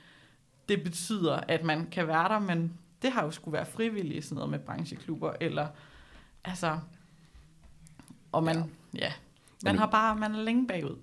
[0.69, 4.37] det betyder, at man kan være der, men det har jo skulle være frivilligt, sådan
[4.37, 5.67] noget med brancheklubber, eller
[6.45, 6.79] altså,
[8.33, 8.57] og man,
[8.95, 9.13] ja, ja
[9.65, 10.97] man har bare, man er længe bagud.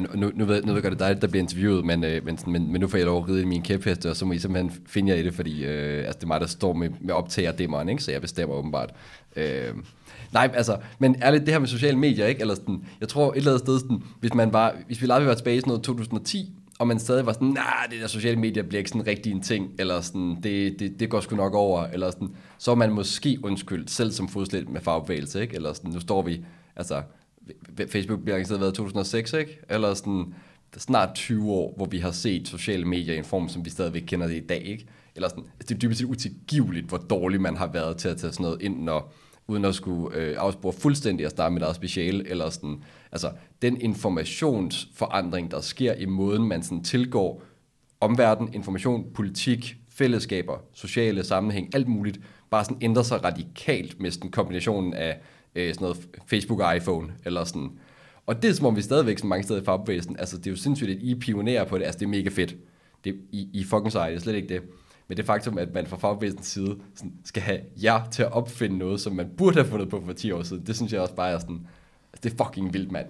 [0.00, 2.04] Nu, nu, nu, ved, nu ved jeg godt, det er dig, der bliver interviewet, men,
[2.04, 4.24] øh, men, men, men nu får jeg lov at ride i min kæpheste, og så
[4.24, 6.72] må I simpelthen finde jer i det, fordi øh, altså, det er mig, der står
[6.72, 8.02] med, med optager dæmmeren, ikke?
[8.02, 8.94] så jeg bestemmer åbenbart.
[9.36, 9.74] Øh,
[10.32, 12.40] nej, altså, men ærligt, det her med sociale medier, ikke?
[12.40, 15.26] Eller sådan, jeg tror et eller andet sted, sådan, hvis, man bare, hvis vi aldrig
[15.26, 18.38] var tilbage i sådan noget 2010, og man stadig var sådan, nej, det der sociale
[18.38, 21.54] medier bliver ikke sådan rigtig en ting, eller sådan, det, det, det går sgu nok
[21.54, 25.54] over, eller sådan, så er man måske undskyldt, selv som fodslæt med fagbevægelse, ikke?
[25.54, 26.44] Eller sådan, nu står vi,
[26.76, 27.02] altså,
[27.88, 29.58] Facebook bliver lanceret været 2006, ikke?
[29.68, 30.34] Eller sådan,
[30.76, 34.02] snart 20 år, hvor vi har set sociale medier i en form, som vi stadigvæk
[34.06, 34.86] kender det i dag, ikke?
[35.16, 38.16] Eller sådan, altså, det er dybest set utilgiveligt, hvor dårlig man har været til at
[38.16, 39.12] tage sådan noget ind, når,
[39.52, 43.30] uden at skulle øh, afspore fuldstændig at starte med deres speciale, eller sådan, altså
[43.62, 47.42] den informationsforandring, der sker i måden, man sådan tilgår
[48.00, 54.30] omverden, information, politik, fællesskaber, sociale sammenhæng, alt muligt, bare sådan ændrer sig radikalt med sådan
[54.30, 55.18] kombinationen af
[55.54, 57.70] øh, sådan noget Facebook og iPhone, eller sådan.
[58.26, 60.50] Og det er som om vi stadigvæk så mange steder i fagbevægelsen, altså det er
[60.50, 62.56] jo sindssygt, at I er pionerer på det, altså det er mega fedt.
[63.04, 64.62] Det, I, I fucking sej, det er slet ikke det.
[65.12, 68.78] Men det faktum, at man fra fagbevægelsens side sådan, skal have jer til at opfinde
[68.78, 71.14] noget, som man burde have fundet på for 10 år siden, det synes jeg også
[71.14, 71.66] bare er sådan,
[72.12, 73.06] altså det er fucking vildt, mand.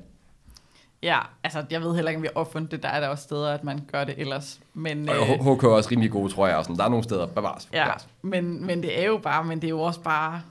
[1.02, 2.82] Ja, altså jeg ved heller ikke, om vi har opfundet det.
[2.82, 4.60] Der er der også steder, at man gør det ellers.
[4.74, 6.56] Men, Og øh, HK er også rimelig gode, tror jeg.
[6.56, 6.76] Og sådan.
[6.76, 7.68] Der er nogle steder, bevares.
[7.72, 8.08] ja, bevares.
[8.22, 10.42] men, men det er jo bare, men det er jo også bare,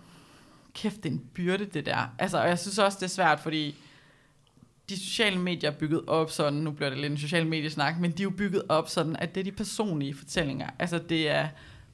[0.73, 2.13] kæft, det er en byrde, det der.
[2.19, 3.75] Altså, og jeg synes også, det er svært, fordi
[4.91, 8.12] de sociale medier er bygget op sådan, nu bliver det lidt en social mediesnak, men
[8.12, 10.69] de er jo bygget op sådan, at det er de personlige fortællinger.
[10.80, 11.47] Altså det er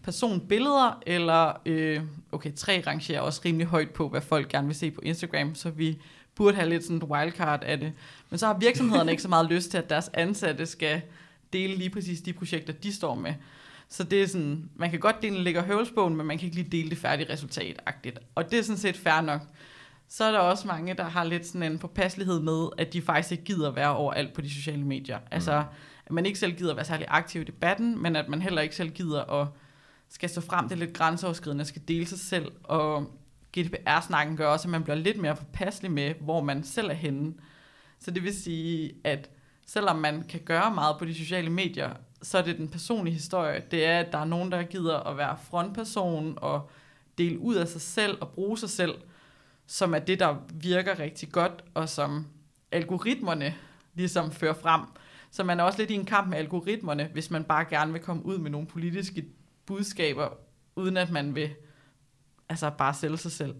[0.03, 4.91] personbilleder, eller, øh, okay, tre rangerer også rimelig højt på, hvad folk gerne vil se
[4.91, 5.97] på Instagram, så vi
[6.35, 7.93] burde have lidt sådan et wildcard af det.
[8.29, 11.01] Men så har virksomhederne ikke så meget lyst til, at deres ansatte skal
[11.53, 13.33] dele lige præcis de projekter, de står med.
[13.89, 16.55] Så det er sådan, man kan godt dele en lækker høvelsbogen, men man kan ikke
[16.55, 17.81] lige dele det færdige resultat.
[18.35, 19.41] Og det er sådan set fair nok.
[20.09, 23.31] Så er der også mange, der har lidt sådan en påpasselighed med, at de faktisk
[23.31, 25.19] ikke gider være overalt på de sociale medier.
[25.31, 25.63] Altså,
[26.05, 28.75] at man ikke selv gider være særlig aktiv i debatten, men at man heller ikke
[28.75, 29.47] selv gider at
[30.09, 33.11] skal stå frem, det er lidt grænseoverskridende, skal dele sig selv, og
[33.57, 37.33] GDPR-snakken gør også, at man bliver lidt mere påpasselig med, hvor man selv er henne.
[37.99, 39.29] Så det vil sige, at
[39.65, 41.89] selvom man kan gøre meget på de sociale medier,
[42.21, 43.63] så er det den personlige historie.
[43.71, 46.69] Det er, at der er nogen, der gider at være frontperson og
[47.17, 48.93] dele ud af sig selv og bruge sig selv,
[49.67, 52.25] som er det, der virker rigtig godt, og som
[52.71, 53.55] algoritmerne
[53.95, 54.81] ligesom fører frem.
[55.31, 58.01] Så man er også lidt i en kamp med algoritmerne, hvis man bare gerne vil
[58.01, 59.25] komme ud med nogle politiske
[59.65, 60.29] budskaber,
[60.75, 61.49] uden at man vil
[62.49, 63.55] altså bare sælge sig selv.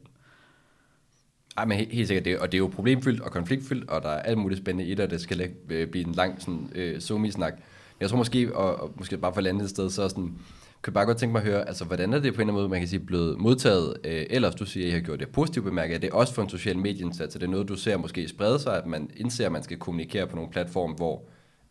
[1.58, 4.22] Ej, men helt, sikkert, det, og det er jo problemfyldt og konfliktfyldt, og der er
[4.22, 7.54] alt muligt spændende i det, og det skal øh, blive en lang sådan, øh, somi-snak.
[7.54, 10.40] Men jeg tror måske, og, og måske bare for at lande et sted, så sådan,
[10.88, 12.54] kan jeg bare godt tænke mig at høre, altså hvordan er det på en eller
[12.54, 14.56] anden måde, man kan sige, blevet modtaget, øh, ellers?
[14.56, 16.78] Du siger, at I har gjort det positivt bemærket, er det også for en social
[16.78, 19.78] medieindsats, er det noget, du ser måske sprede sig, at man indser, at man skal
[19.78, 21.24] kommunikere på nogle platforme, hvor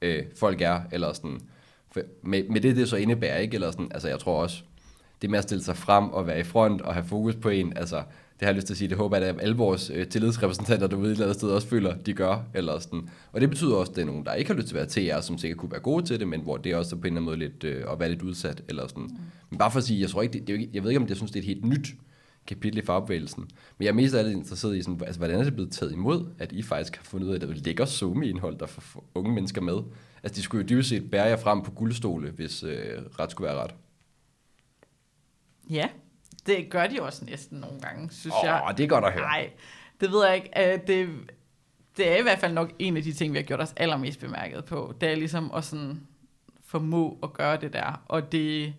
[0.03, 1.41] øh, folk er, eller sådan,
[2.23, 3.55] med, med det, det så indebærer, ikke?
[3.55, 4.63] Eller sådan, altså jeg tror også,
[5.23, 7.73] det med at stille sig frem og være i front og have fokus på en,
[7.77, 8.03] altså
[8.41, 10.87] det har jeg lyst til at sige, det håber jeg, at alle vores øh, tillidsrepræsentanter
[10.87, 12.45] derude et eller andet sted også føler, de gør.
[12.55, 13.09] Eller sådan.
[13.33, 15.19] Og det betyder også, at det er nogen, der ikke har lyst til at være
[15.19, 17.07] TR, som sikkert kunne være gode til det, men hvor det er også på en
[17.07, 18.63] eller anden måde lidt, øh, at være lidt udsat.
[18.69, 19.03] Eller sådan.
[19.03, 19.17] Mm.
[19.51, 21.01] Men bare for at sige, jeg tror ikke, det, det er ikke, jeg ved ikke,
[21.01, 21.95] om jeg synes, det er et helt nyt
[22.47, 23.43] kapitel i fagbevægelsen.
[23.79, 25.93] Men jeg er mest af alt interesseret i, sådan, altså, hvordan er det blevet taget
[25.93, 29.35] imod, at I faktisk har fundet ud af, at der ligger Zoom-indhold, der får unge
[29.35, 29.77] mennesker med.
[30.23, 33.49] Altså, de skulle jo dybest set bære jer frem på guldstole, hvis øh, ret skulle
[33.49, 33.75] være ret.
[35.71, 35.89] Ja,
[36.47, 38.75] det gør de også næsten nogle gange, synes Åh, jeg.
[38.77, 39.23] det er godt at høre.
[39.23, 39.51] Nej,
[40.01, 40.73] det ved jeg ikke.
[40.75, 41.09] Øh, Det,
[41.97, 44.21] det er i hvert fald nok en af de ting, vi har gjort os allermest
[44.21, 44.95] bemærket på.
[45.01, 46.07] Det er ligesom at sådan
[46.65, 48.03] formå at gøre det der.
[48.09, 48.75] Og det,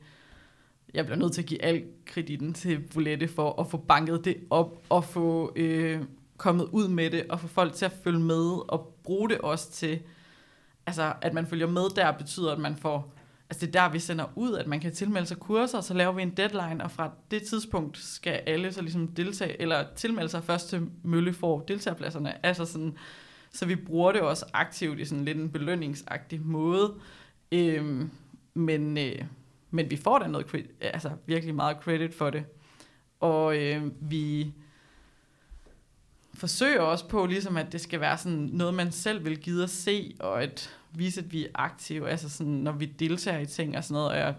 [0.93, 4.37] jeg bliver nødt til at give al kreditten til Bolette for at få banket det
[4.49, 6.01] op og få øh,
[6.37, 9.71] kommet ud med det og få folk til at følge med og bruge det også
[9.71, 9.99] til,
[10.85, 13.13] altså at man følger med der betyder, at man får,
[13.49, 15.93] altså det er der, vi sender ud, at man kan tilmelde sig kurser, og så
[15.93, 20.29] laver vi en deadline, og fra det tidspunkt skal alle så ligesom deltage, eller tilmelde
[20.29, 22.97] sig først til Mølle for deltagerpladserne, altså sådan,
[23.51, 26.93] så vi bruger det også aktivt i sådan lidt en belønningsagtig måde,
[27.51, 28.09] øhm,
[28.53, 29.21] men, øh,
[29.71, 32.45] men vi får da noget, altså virkelig meget credit for det,
[33.19, 34.53] og øh, vi
[36.37, 39.69] forsøger også på, ligesom at det skal være sådan noget, man selv vil give at
[39.69, 43.77] se, og at vise, at vi er aktive, altså sådan, når vi deltager i ting
[43.77, 44.35] og sådan noget, og jeg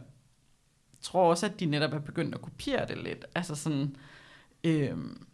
[1.00, 3.24] tror også, at de netop er begyndt at kopiere det lidt.
[3.34, 3.96] Altså sådan,
[4.64, 5.26] øhm,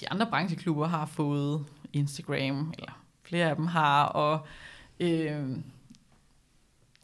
[0.00, 4.46] de andre brancheklubber har fået Instagram, eller flere af dem har, og
[5.00, 5.64] øhm,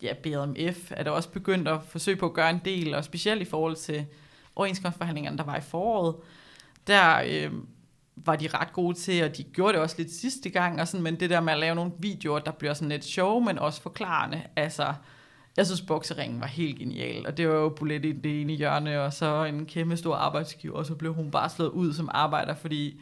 [0.03, 3.43] ja, BMF er der også begyndt at forsøge på at gøre en del, og specielt
[3.43, 4.07] i forhold til
[4.57, 6.17] overenskomstforhandlingerne, der var i foråret,
[6.87, 7.69] der øhm,
[8.17, 11.05] var de ret gode til, og de gjorde det også lidt sidste gang, og sådan,
[11.05, 13.83] men det der med at lave nogle videoer, der bliver sådan lidt show, men også
[13.83, 14.95] forklarende, altså,
[15.57, 19.01] jeg synes, bokseringen var helt genial, og det var jo Bolette i det ene hjørne,
[19.03, 22.55] og så en kæmpe stor arbejdsgiver, og så blev hun bare slået ud som arbejder,
[22.55, 23.01] fordi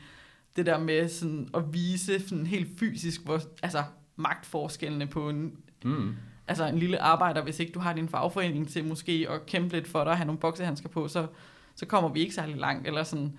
[0.56, 3.82] det der med sådan at vise sådan helt fysisk, hvor, altså
[4.16, 5.52] magtforskellene på en,
[5.84, 6.14] Mm.
[6.48, 9.88] altså en lille arbejder, hvis ikke du har din fagforening til måske at kæmpe lidt
[9.88, 11.26] for dig og have nogle boksehandsker på, så,
[11.74, 13.38] så kommer vi ikke særlig langt, eller sådan.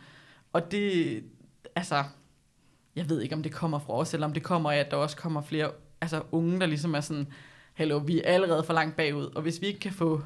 [0.53, 1.23] Og det,
[1.75, 2.03] altså,
[2.95, 4.97] jeg ved ikke, om det kommer fra os, eller om det kommer af, at der
[4.97, 5.71] også kommer flere
[6.01, 7.27] altså unge, der ligesom er sådan,
[7.73, 10.21] hallo, vi er allerede for langt bagud, og hvis vi ikke kan få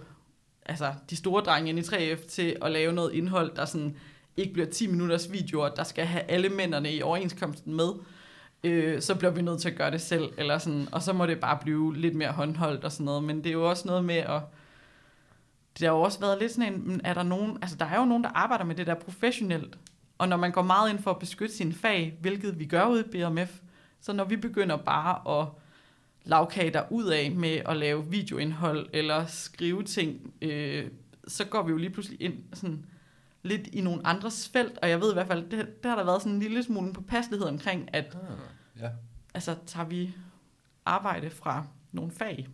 [0.65, 3.97] altså, de store drenge ind i 3F til at lave noget indhold, der sådan
[4.38, 7.89] ikke bliver 10 minutters videoer, der skal have alle mændene i overenskomsten med,
[8.63, 11.26] øh, så bliver vi nødt til at gøre det selv, eller sådan, og så må
[11.26, 14.06] det bare blive lidt mere håndholdt og sådan noget, men det er jo også noget
[14.06, 14.41] med at,
[15.80, 18.06] det har jo også været lidt sådan en, er der nogen, altså der er jo
[18.06, 19.78] nogen, der arbejder med det der professionelt,
[20.18, 23.02] og når man går meget ind for at beskytte sin fag, hvilket vi gør ude
[23.02, 23.60] i BMF,
[24.02, 25.48] så når vi begynder bare at
[26.24, 30.88] lavkage der ud af med at lave videoindhold eller skrive ting, øh,
[31.28, 32.86] så går vi jo lige pludselig ind sådan
[33.44, 36.04] lidt i nogle andres felt, og jeg ved i hvert fald, det, det har der
[36.04, 38.90] været sådan en lille smule på passelighed omkring, at Ah, ja.
[39.34, 40.16] altså tager vi
[40.86, 42.48] arbejde fra nogle fag.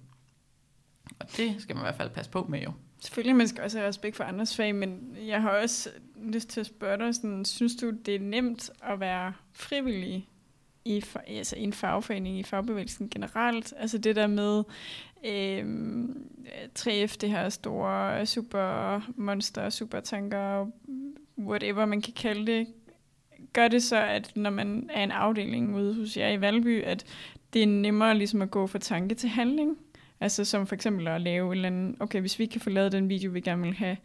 [1.20, 2.74] Og det skal man i hvert fald passe på med jo.
[3.00, 5.90] Selvfølgelig, man skal også have respekt for andres fag, men jeg har også
[6.24, 10.30] lyst til at spørge dig, sådan, synes du, det er nemt at være frivillig
[10.86, 13.74] i, for, altså i en fagforening, i fagbevægelsen generelt?
[13.78, 14.64] Altså det der med
[15.26, 16.06] øh,
[16.80, 20.68] 3F, det her store supermonster, supertanker,
[21.38, 22.68] whatever man kan kalde det,
[23.54, 27.06] gør det så, at når man er en afdeling ude hos jer i Valby, at
[27.54, 29.78] det er nemmere ligesom at gå fra tanke til handling?
[30.20, 32.92] Altså som for eksempel at lave en eller anden, okay, hvis vi kan få lavet
[32.92, 33.98] den video, vi gerne vil have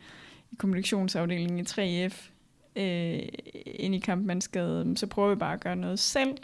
[0.52, 2.30] i kommunikationsafdelingen i 3F,
[2.76, 3.28] øh,
[3.66, 6.36] ind i kampmandsgade, så prøver vi bare at gøre noget selv.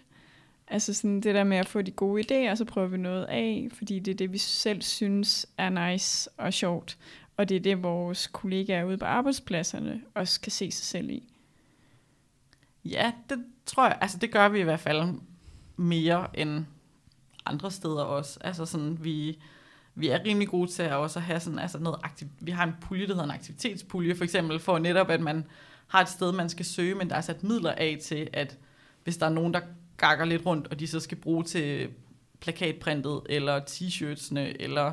[0.69, 3.69] Altså sådan det der med at få de gode idéer, så prøver vi noget af,
[3.73, 6.99] fordi det er det, vi selv synes er nice og sjovt.
[7.37, 11.29] Og det er det, vores kollegaer ude på arbejdspladserne også kan se sig selv i.
[12.85, 15.15] Ja, det tror jeg, altså det gør vi i hvert fald
[15.77, 16.65] mere end
[17.47, 18.39] andre steder også.
[18.41, 19.39] Altså sådan, vi,
[19.95, 22.73] vi er rimelig gode til at også have sådan, altså noget aktiv, vi har en
[22.81, 25.45] pulje, der hedder en aktivitetspulje, for eksempel for netop, at man
[25.87, 28.59] har et sted, man skal søge, men der er sat midler af til, at
[29.05, 29.61] hvis der er nogen, der
[29.97, 31.89] gakker lidt rundt, og de så skal bruge til
[32.41, 34.93] plakatprintet, eller t-shirtsene, eller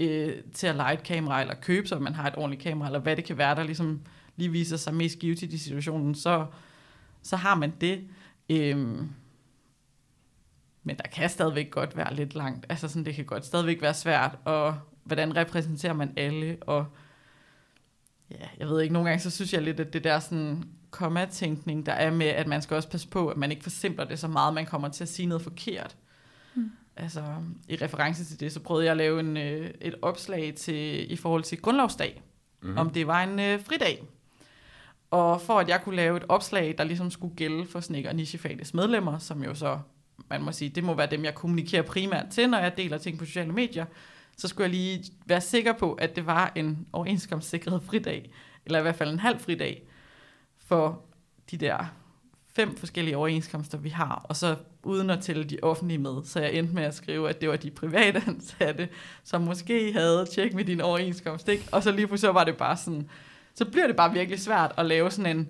[0.00, 2.98] øh, til at lege et kamera, eller købe, så man har et ordentligt kamera, eller
[2.98, 4.00] hvad det kan være, der ligesom
[4.36, 6.46] lige viser sig mest givet i de situationen, så,
[7.22, 8.00] så har man det.
[8.50, 9.08] Øhm,
[10.88, 12.66] men der kan stadigvæk godt være lidt langt.
[12.68, 16.86] Altså sådan, det kan godt stadigvæk være svært, og hvordan repræsenterer man alle, og
[18.30, 21.86] ja, jeg ved ikke, nogle gange så synes jeg lidt, at det der sådan kommatænkning,
[21.86, 24.28] der er med, at man skal også passe på, at man ikke forsimpler det så
[24.28, 25.96] meget, man kommer til at sige noget forkert.
[26.54, 26.70] Mm.
[26.96, 27.22] Altså,
[27.68, 31.16] i reference til det, så prøvede jeg at lave en, øh, et opslag til, i
[31.16, 32.22] forhold til grundlovsdag,
[32.62, 32.78] mm-hmm.
[32.78, 34.04] om det var en øh, fridag.
[35.10, 38.74] Og for at jeg kunne lave et opslag, der ligesom skulle gælde for Snikker Nichefagets
[38.74, 39.78] medlemmer, som jo så,
[40.30, 43.18] man må sige, det må være dem, jeg kommunikerer primært til, når jeg deler ting
[43.18, 43.84] på sociale medier,
[44.36, 48.30] så skulle jeg lige være sikker på, at det var en overenskomstsikret fridag,
[48.66, 49.82] eller i hvert fald en halv fridag,
[50.66, 51.02] for
[51.50, 51.94] de der
[52.58, 56.24] fem forskellige overenskomster, vi har, og så uden at tælle de offentlige med.
[56.24, 58.88] Så jeg endte med at skrive, at det var de private ansatte,
[59.24, 61.64] som måske havde tjekket med din overenskomst, ikke?
[61.72, 63.08] Og så lige pludselig var det bare sådan,
[63.54, 65.48] så bliver det bare virkelig svært at lave sådan en,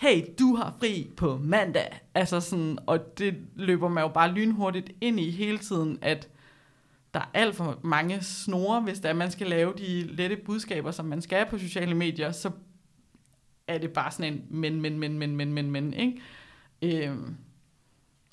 [0.00, 2.00] hey, du har fri på mandag.
[2.14, 6.28] Altså sådan, og det løber man jo bare lynhurtigt ind i hele tiden, at
[7.14, 11.06] der er alt for mange snore, hvis der man skal lave de lette budskaber, som
[11.06, 12.50] man skal på sociale medier, så
[13.66, 16.20] er det bare sådan en men, men, men, men, men, men, men, ikke?
[16.82, 17.36] Øhm,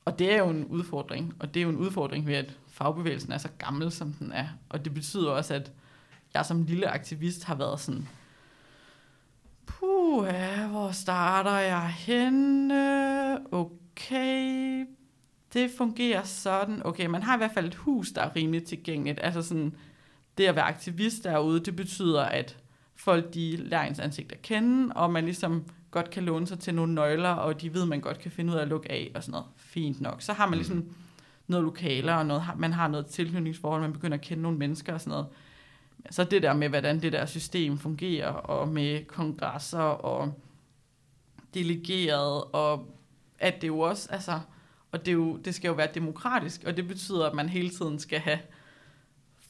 [0.05, 3.31] og det er jo en udfordring, og det er jo en udfordring ved, at fagbevægelsen
[3.31, 4.47] er så gammel, som den er.
[4.69, 5.71] Og det betyder også, at
[6.33, 8.07] jeg som lille aktivist har været sådan,
[9.67, 10.27] puh,
[10.71, 13.53] hvor starter jeg henne?
[13.53, 14.85] Okay,
[15.53, 16.81] det fungerer sådan.
[16.85, 19.19] Okay, man har i hvert fald et hus, der er rimelig tilgængeligt.
[19.23, 19.75] Altså sådan,
[20.37, 22.57] det at være aktivist derude, det betyder, at
[22.95, 26.75] folk de lærer ens ansigt at kende, og man ligesom godt kan låne sig til
[26.75, 29.23] nogle nøgler, og de ved, man godt kan finde ud af at lukke af og
[29.23, 29.47] sådan noget.
[29.55, 30.21] Fint nok.
[30.21, 30.85] Så har man ligesom
[31.47, 35.01] noget lokaler, og noget, man har noget tilknytningsforhold, man begynder at kende nogle mennesker og
[35.01, 35.27] sådan noget.
[36.11, 40.33] Så det der med, hvordan det der system fungerer, og med kongresser og
[41.53, 42.95] delegeret, og
[43.39, 44.39] at det jo også, altså,
[44.91, 47.99] og det, jo, det skal jo være demokratisk, og det betyder, at man hele tiden
[47.99, 48.39] skal have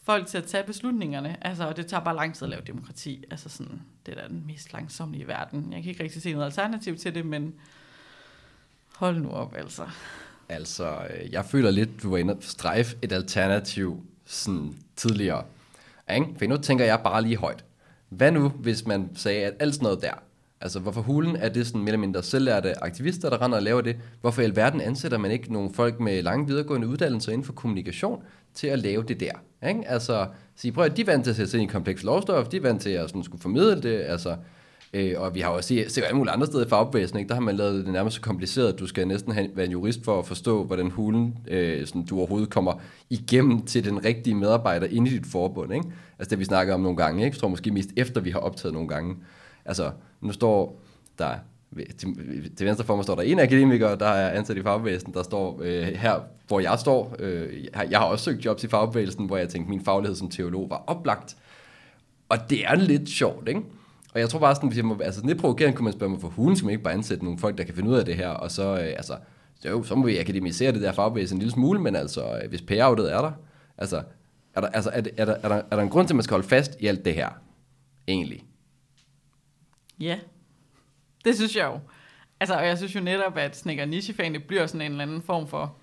[0.04, 1.48] folk til at tage beslutningerne.
[1.48, 3.24] Altså, og det tager bare lang tid at lave demokrati.
[3.32, 5.74] Altså sådan, det er da den mest langsomme i verden.
[5.74, 7.54] Jeg kan ikke rigtig se noget alternativ til det, men
[8.95, 9.88] hold nu op, altså.
[10.50, 15.45] Altså, øh, jeg føler lidt, du var inde og strejfe et alternativ sådan tidligere.
[16.16, 16.28] Ikke?
[16.38, 17.66] For nu tænker jeg bare lige højt.
[18.10, 20.14] Hvad nu, hvis man sagde, at alt sådan noget der,
[20.62, 23.82] altså hvorfor hulen er det sådan mere eller mindre selvlærte aktivister, der render og laver
[23.82, 23.95] det?
[24.22, 28.24] Hvorfor i alverden ansætter man ikke nogle folk med lange videregående uddannelser inden for kommunikation
[28.53, 29.32] til at lave det der?
[29.68, 29.88] Ikke?
[29.88, 32.47] Altså, sige, prøv at de er vant til at sætte sig ind i kompleks lovstof,
[32.47, 34.36] de er vant til at sådan, skulle formidle det, altså,
[34.93, 37.29] øh, og vi har også set, set alle mulige andre steder i fagbevægelsen, ikke?
[37.29, 39.71] der har man lavet det nærmest så kompliceret, at du skal næsten have, være en
[39.71, 42.73] jurist for at forstå, hvordan hulen øh, sådan, du overhovedet kommer
[43.09, 45.73] igennem til den rigtige medarbejder inde i dit forbund.
[45.73, 45.85] Ikke?
[46.19, 47.35] Altså det vi snakker om nogle gange, ikke?
[47.35, 49.15] jeg tror måske mest efter vi har optaget nogle gange.
[49.65, 50.81] Altså nu står
[51.19, 51.33] der
[51.97, 52.15] til,
[52.57, 55.61] til venstre for mig står der en akademiker, der er ansat i fagbevægelsen, der står
[55.63, 57.15] øh, her, hvor jeg står.
[57.19, 60.69] Øh, jeg har også søgt jobs i fagbevægelsen, hvor jeg tænkte, min faglighed som teolog
[60.69, 61.38] var oplagt.
[62.29, 63.61] Og det er lidt sjovt, ikke?
[64.14, 66.22] Og jeg tror bare sådan, hvis jeg må, altså lidt provokerende kunne man spørge mig,
[66.22, 68.16] for hun skal man ikke bare ansætte nogle folk, der kan finde ud af det
[68.16, 69.18] her, og så, øh, altså,
[69.60, 72.49] så, jo, så må vi akademisere det der fagbevægelse en lille smule, men altså, øh,
[72.49, 73.32] hvis payoutet er der,
[73.78, 74.03] altså,
[74.53, 76.16] er der, altså, er, det, er, der, er, der, er der en grund til, at
[76.16, 77.30] man skal holde fast i alt det her,
[78.08, 78.43] egentlig?
[79.99, 80.20] Ja,
[81.26, 81.80] det synes jeg jo.
[82.39, 85.47] Altså, og jeg synes jo netop, at Snikker Nichefagene bliver sådan en eller anden form
[85.47, 85.76] for...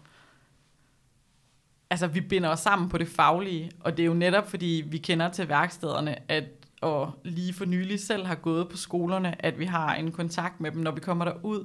[1.91, 4.99] Altså, vi binder os sammen på det faglige, og det er jo netop, fordi vi
[4.99, 6.45] kender til værkstederne, at
[6.85, 10.70] og lige for nylig selv har gået på skolerne, at vi har en kontakt med
[10.70, 11.64] dem, når vi kommer derud.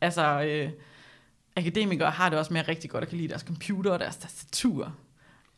[0.00, 0.70] Altså, øh,
[1.56, 4.16] akademikere har det også med at rigtig godt at kan lide deres computer og deres
[4.16, 4.94] tastatur.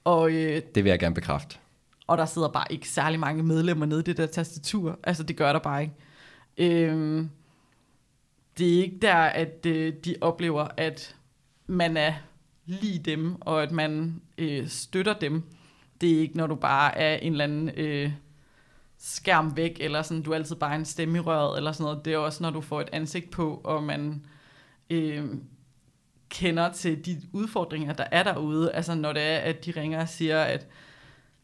[0.05, 1.57] Og, øh, det vil jeg gerne bekræfte.
[2.07, 4.99] Og der sidder bare ikke særlig mange medlemmer nede i det der tastatur.
[5.03, 5.95] Altså, det gør der bare ikke.
[6.59, 7.27] Øh,
[8.59, 11.17] det er ikke der, at øh, de oplever, at
[11.67, 12.15] man er
[12.67, 15.43] lige dem, og at man øh, støtter dem.
[16.01, 18.13] Det er ikke, når du bare er en eller anden øh,
[19.05, 22.05] skærm væk, eller sådan, du er altid bare en stemme i røret, eller sådan noget.
[22.05, 24.25] Det er også, når du får et ansigt på, og man
[24.91, 25.25] øh,
[26.29, 28.73] kender til de udfordringer, der er derude.
[28.73, 30.67] Altså, når det er, at de ringer og siger, at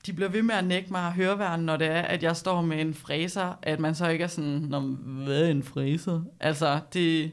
[0.07, 2.81] de bliver ved med at nægte mig høreværn, når det er, at jeg står med
[2.81, 6.23] en fræser, at man så ikke er sådan, Nå, hvad er en fræser?
[6.41, 7.33] Altså, det,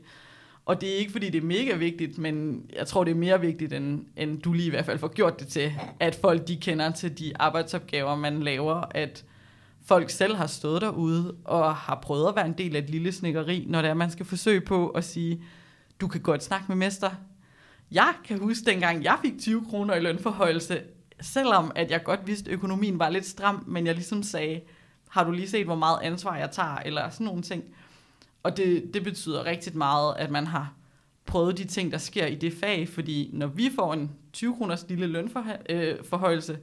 [0.65, 3.41] og det er ikke, fordi det er mega vigtigt, men jeg tror, det er mere
[3.41, 6.55] vigtigt, end, end du lige i hvert fald får gjort det til, at folk de
[6.55, 9.25] kender til de arbejdsopgaver, man laver, at
[9.85, 13.11] folk selv har stået derude og har prøvet at være en del af et lille
[13.11, 15.43] snikkeri, når det er, man skal forsøge på at sige,
[16.01, 17.11] du kan godt snakke med mester.
[17.91, 20.81] Jeg kan huske dengang, jeg fik 20 kroner i lønforhøjelse,
[21.21, 24.61] selvom at jeg godt vidste, at økonomien var lidt stram, men jeg ligesom sagde,
[25.09, 27.63] har du lige set, hvor meget ansvar jeg tager, eller sådan nogle ting.
[28.43, 30.73] Og det, det betyder rigtig meget, at man har
[31.25, 34.85] prøvet de ting, der sker i det fag, fordi når vi får en 20 kroners
[34.89, 36.59] lille lønforhøjelse, øh,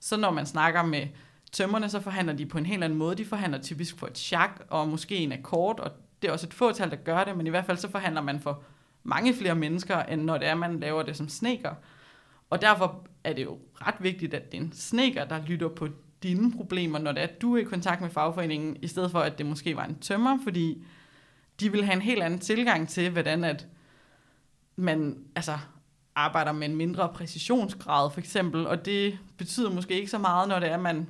[0.00, 1.06] så når man snakker med
[1.52, 3.16] tømmerne, så forhandler de på en helt anden måde.
[3.16, 5.90] De forhandler typisk for et chak og måske en akkord, og
[6.22, 8.40] det er også et fåtal, der gør det, men i hvert fald så forhandler man
[8.40, 8.62] for
[9.02, 11.74] mange flere mennesker, end når det er, man laver det som sneker.
[12.50, 15.88] Og derfor er det jo ret vigtigt, at det er en sneker, der lytter på
[16.22, 19.20] dine problemer, når det er, at du er i kontakt med fagforeningen, i stedet for,
[19.20, 20.84] at det måske var en tømmer, fordi
[21.60, 23.66] de vil have en helt anden tilgang til, hvordan at
[24.76, 25.58] man altså,
[26.14, 30.58] arbejder med en mindre præcisionsgrad, for eksempel, og det betyder måske ikke så meget, når
[30.58, 31.08] det er, at man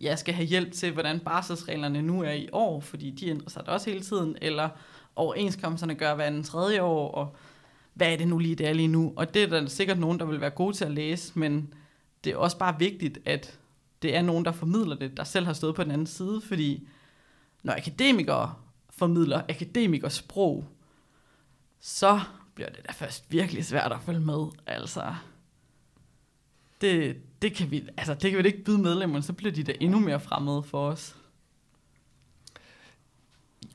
[0.00, 3.66] jeg skal have hjælp til, hvordan barselsreglerne nu er i år, fordi de ændrer sig
[3.66, 4.68] da også hele tiden, eller
[5.16, 7.36] overenskomsterne gør hver anden tredje år, og
[7.94, 9.12] hvad er det nu lige, det er lige nu?
[9.16, 11.74] Og det er der sikkert nogen, der vil være gode til at læse, men
[12.24, 13.58] det er også bare vigtigt, at
[14.02, 16.88] det er nogen, der formidler det, der selv har stået på den anden side, fordi
[17.62, 18.54] når akademikere
[18.90, 20.64] formidler akademikers sprog,
[21.80, 22.20] så
[22.54, 24.46] bliver det da først virkelig svært at følge med.
[24.66, 25.14] Altså,
[26.80, 29.72] det, det, kan vi, altså, det kan vi ikke byde medlemmerne, så bliver de da
[29.80, 31.16] endnu mere fremmede for os.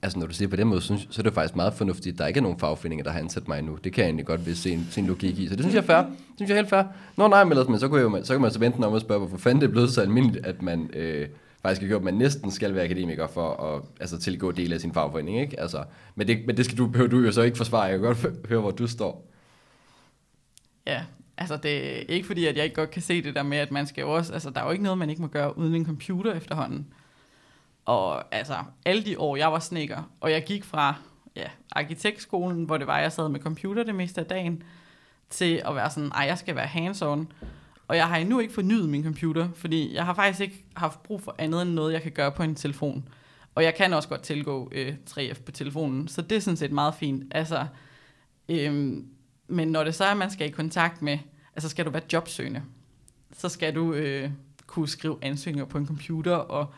[0.01, 2.19] Altså når du siger på den måde, så, så er det faktisk meget fornuftigt, at
[2.19, 3.77] der ikke er nogen fagforeninger, der har ansat mig nu.
[3.83, 5.47] Det kan jeg egentlig godt vil se en, se en logik i.
[5.47, 6.01] Så det synes jeg er fair.
[6.01, 6.83] Det synes jeg er helt fair.
[7.17, 9.37] Nå nej, men så, kunne jeg, så kan man så vente om at spørge, hvorfor
[9.37, 11.27] fanden det er blevet så almindeligt, at man øh,
[11.61, 14.81] faktisk har gjort, at man næsten skal være akademiker for at altså, tilgå del af
[14.81, 15.39] sin fagforening.
[15.39, 15.59] Ikke?
[15.59, 15.83] Altså,
[16.15, 17.83] men, det, men det skal du, behøver du jo så ikke forsvare.
[17.83, 19.31] Jeg kan godt høre, hvor du står.
[20.87, 21.03] Ja,
[21.37, 23.71] altså det er ikke fordi, at jeg ikke godt kan se det der med, at
[23.71, 25.75] man skal jo også, altså der er jo ikke noget, man ikke må gøre uden
[25.75, 26.87] en computer efterhånden.
[27.85, 28.55] Og altså,
[28.85, 30.95] alle de år, jeg var sneker, og jeg gik fra
[31.35, 34.63] ja, arkitektskolen, hvor det var, jeg sad med computer det meste af dagen,
[35.29, 37.25] til at være sådan, ej, jeg skal være hands-on.
[37.87, 41.21] Og jeg har endnu ikke fornyet min computer, fordi jeg har faktisk ikke haft brug
[41.21, 43.07] for andet end noget, jeg kan gøre på en telefon.
[43.55, 46.71] Og jeg kan også godt tilgå øh, 3F på telefonen, så det er sådan set
[46.71, 47.23] meget fint.
[47.31, 47.65] Altså,
[48.49, 49.07] øhm,
[49.47, 51.17] men når det så er, at man skal i kontakt med,
[51.55, 52.63] altså skal du være jobsøgende,
[53.33, 54.29] så skal du øh,
[54.67, 56.73] kunne skrive ansøgninger på en computer, og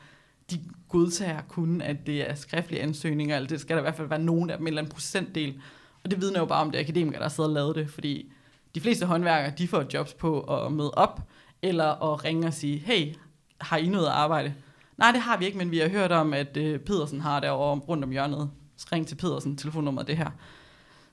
[0.51, 0.59] de
[0.89, 4.21] godtager kun, at det er skriftlige ansøgninger, eller det skal der i hvert fald være
[4.21, 5.61] nogen af dem, en eller anden procentdel.
[6.03, 8.31] Og det vidner jo bare om, det er akademikere, der sidder og lavet det, fordi
[8.75, 11.21] de fleste håndværkere, de får jobs på at møde op,
[11.61, 13.15] eller at ringe og sige, hey,
[13.61, 14.53] har I noget at arbejde?
[14.97, 17.79] Nej, det har vi ikke, men vi har hørt om, at øh, Pedersen har derovre
[17.79, 18.51] rundt om hjørnet.
[18.77, 20.31] Så ring til Pedersen, telefonnummeret det her.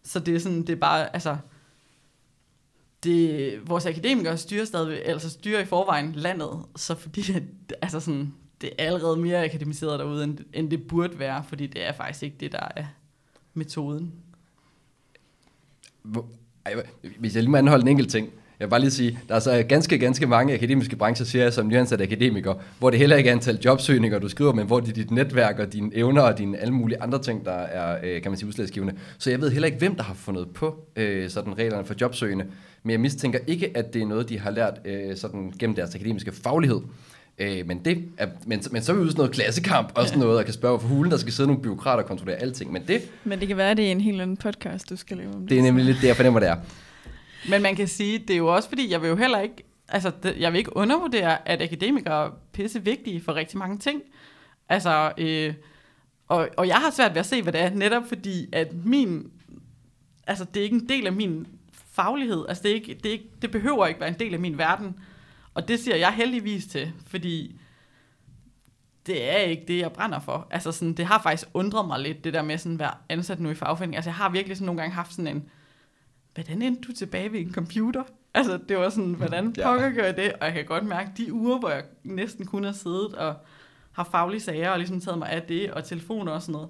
[0.04, 1.36] Så det er sådan, det er bare, altså,
[3.04, 7.22] det, vores akademikere styrer stadig, altså styrer i forvejen landet, så fordi,
[7.82, 11.86] altså sådan, det er allerede mere akademiseret derude, end, end det burde være, fordi det
[11.86, 12.84] er faktisk ikke det, der er
[13.54, 14.12] metoden.
[16.02, 16.28] Hvor,
[16.66, 16.86] ej,
[17.18, 18.32] hvis jeg lige må anholde en enkelt ting.
[18.64, 21.52] Jeg vil bare lige sige, der er så ganske, ganske mange akademiske brancher, siger jeg
[21.52, 24.88] som nyansat akademiker, hvor det heller ikke er antal jobsøgninger, du skriver, men hvor det
[24.88, 28.22] er dit netværk og dine evner og dine alle mulige andre ting, der er, øh,
[28.22, 28.94] kan man sige, udslagsgivende.
[29.18, 32.44] Så jeg ved heller ikke, hvem der har fundet på øh, sådan reglerne for jobsøgende,
[32.82, 35.94] men jeg mistænker ikke, at det er noget, de har lært øh, sådan gennem deres
[35.94, 36.80] akademiske faglighed.
[37.38, 40.20] Øh, men, det er, men, men så er vi ude sådan noget klassekamp og sådan
[40.20, 42.72] noget, og kan spørge for hulen, der skal sidde nogle byråkrater og kontrollere alting.
[42.72, 45.16] Men det, men det kan være, at det er en helt anden podcast, du skal
[45.16, 45.50] lave om det.
[45.50, 46.56] Det er nemlig lidt det, jeg fornemmer, det er.
[47.48, 50.12] Men man kan sige, det er jo også fordi, jeg vil jo heller ikke, altså
[50.22, 54.02] det, jeg vil ikke undervurdere, at akademikere er pisse vigtige for rigtig mange ting.
[54.68, 55.54] Altså, øh,
[56.28, 59.30] og, og jeg har svært ved at se, hvad det er, netop fordi, at min,
[60.26, 61.46] altså det er ikke en del af min
[61.92, 64.40] faglighed, altså det, er ikke, det, er ikke, det behøver ikke være en del af
[64.40, 64.98] min verden.
[65.54, 67.60] Og det siger jeg heldigvis til, fordi
[69.06, 70.46] det er ikke det, jeg brænder for.
[70.50, 73.40] Altså sådan, det har faktisk undret mig lidt, det der med sådan at være ansat
[73.40, 73.96] nu i fagforeningen.
[73.96, 75.48] Altså jeg har virkelig sådan nogle gange haft sådan en,
[76.34, 78.02] hvordan endte du tilbage ved en computer?
[78.34, 80.32] Altså det var sådan, hvordan pokker gør jeg det?
[80.32, 83.34] Og jeg kan godt mærke, de uger, hvor jeg næsten kun har siddet og
[83.92, 86.68] har faglige sager og ligesom taget mig af det, og telefoner og sådan noget,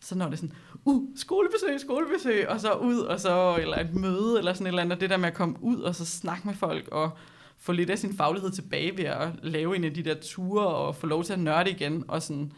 [0.00, 4.38] så når det sådan, uh, skolebesøg, skolebesøg, og så ud, og så, eller et møde,
[4.38, 6.54] eller sådan et eller andet, det der med at komme ud, og så snakke med
[6.54, 7.10] folk, og
[7.58, 10.96] få lidt af sin faglighed tilbage ved at lave en af de der ture, og
[10.96, 12.52] få lov til at nørde igen, og sådan,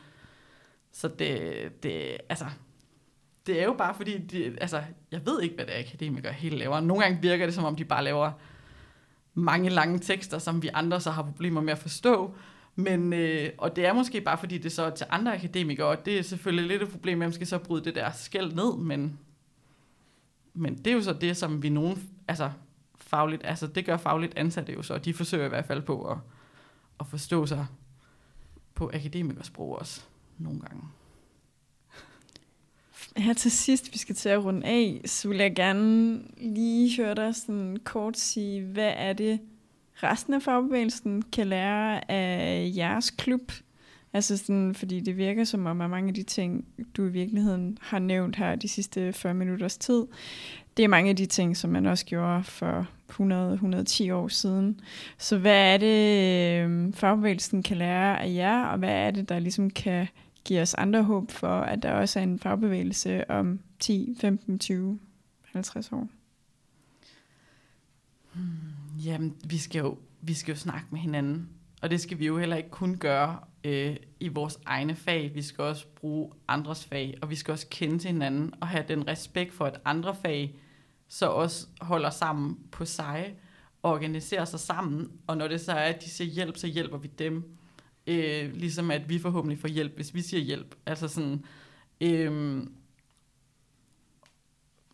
[0.93, 2.45] så det, det altså,
[3.47, 6.59] det er jo bare fordi, de, altså, jeg ved ikke, hvad det er, akademikere helt
[6.59, 6.81] laver.
[6.81, 8.31] Nogle gange virker det, som om de bare laver
[9.35, 12.35] mange lange tekster, som vi andre så har problemer med at forstå.
[12.75, 16.07] Men, øh, og det er måske bare, fordi det så er til andre akademikere, og
[16.07, 18.77] det er selvfølgelig lidt et problem, at man skal så bryde det der skæld ned,
[18.77, 19.19] men,
[20.55, 22.51] men det er jo så det, som vi nogen, altså
[22.97, 26.19] fagligt, altså det gør fagligt ansatte jo så, de forsøger i hvert fald på at,
[27.01, 27.67] at forstå sig
[28.75, 30.03] på akademikersprog også
[30.39, 30.83] nogle gange.
[33.17, 37.15] Her til sidst, vi skal til at runde af, så vil jeg gerne lige høre
[37.15, 39.41] dig sådan kort sige, hvad er det,
[40.03, 43.53] resten af fagbevægelsen kan lære af jeres klub?
[44.13, 46.65] Altså sådan, fordi det virker som om, at mange af de ting,
[46.97, 50.07] du i virkeligheden har nævnt her de sidste 40 minutters tid,
[50.77, 54.81] det er mange af de ting, som man også gjorde for 100-110 år siden.
[55.19, 59.39] Så hvad er det, øhm, fagbevægelsen kan lære af jer, og hvad er det, der
[59.39, 60.07] ligesom kan
[60.45, 64.99] give os andre håb for, at der også er en fagbevægelse om 10, 15, 20,
[65.45, 66.09] 50 år?
[68.33, 68.43] Hmm,
[69.05, 71.49] jamen, vi skal, jo, vi skal jo snakke med hinanden,
[71.83, 75.35] og det skal vi jo heller ikke kun gøre øh, i vores egne fag.
[75.35, 78.85] Vi skal også bruge andres fag, og vi skal også kende til hinanden og have
[78.89, 80.57] den respekt for, at andre fag
[81.09, 83.35] så også holder sammen på sig
[83.83, 85.11] og organiserer sig sammen.
[85.27, 87.57] Og når det så er, at de siger hjælp, så hjælper vi dem.
[88.07, 90.75] Øh, ligesom at vi forhåbentlig får hjælp, hvis vi siger hjælp.
[90.87, 91.45] Altså sådan...
[92.01, 92.63] Øh,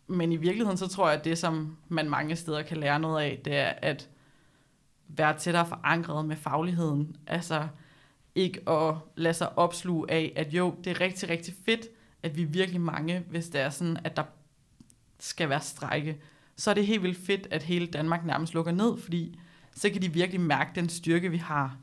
[0.07, 3.23] men i virkeligheden, så tror jeg, at det, som man mange steder kan lære noget
[3.23, 4.09] af, det er at
[5.07, 7.15] være tættere forankret med fagligheden.
[7.27, 7.67] Altså
[8.35, 11.87] ikke at lade sig opsluge af, at jo, det er rigtig, rigtig fedt,
[12.23, 14.23] at vi er virkelig mange, hvis det er sådan, at der
[15.19, 16.21] skal være strække,
[16.55, 19.39] så er det helt vildt fedt, at hele Danmark nærmest lukker ned, fordi
[19.75, 21.77] så kan de virkelig mærke den styrke, vi har.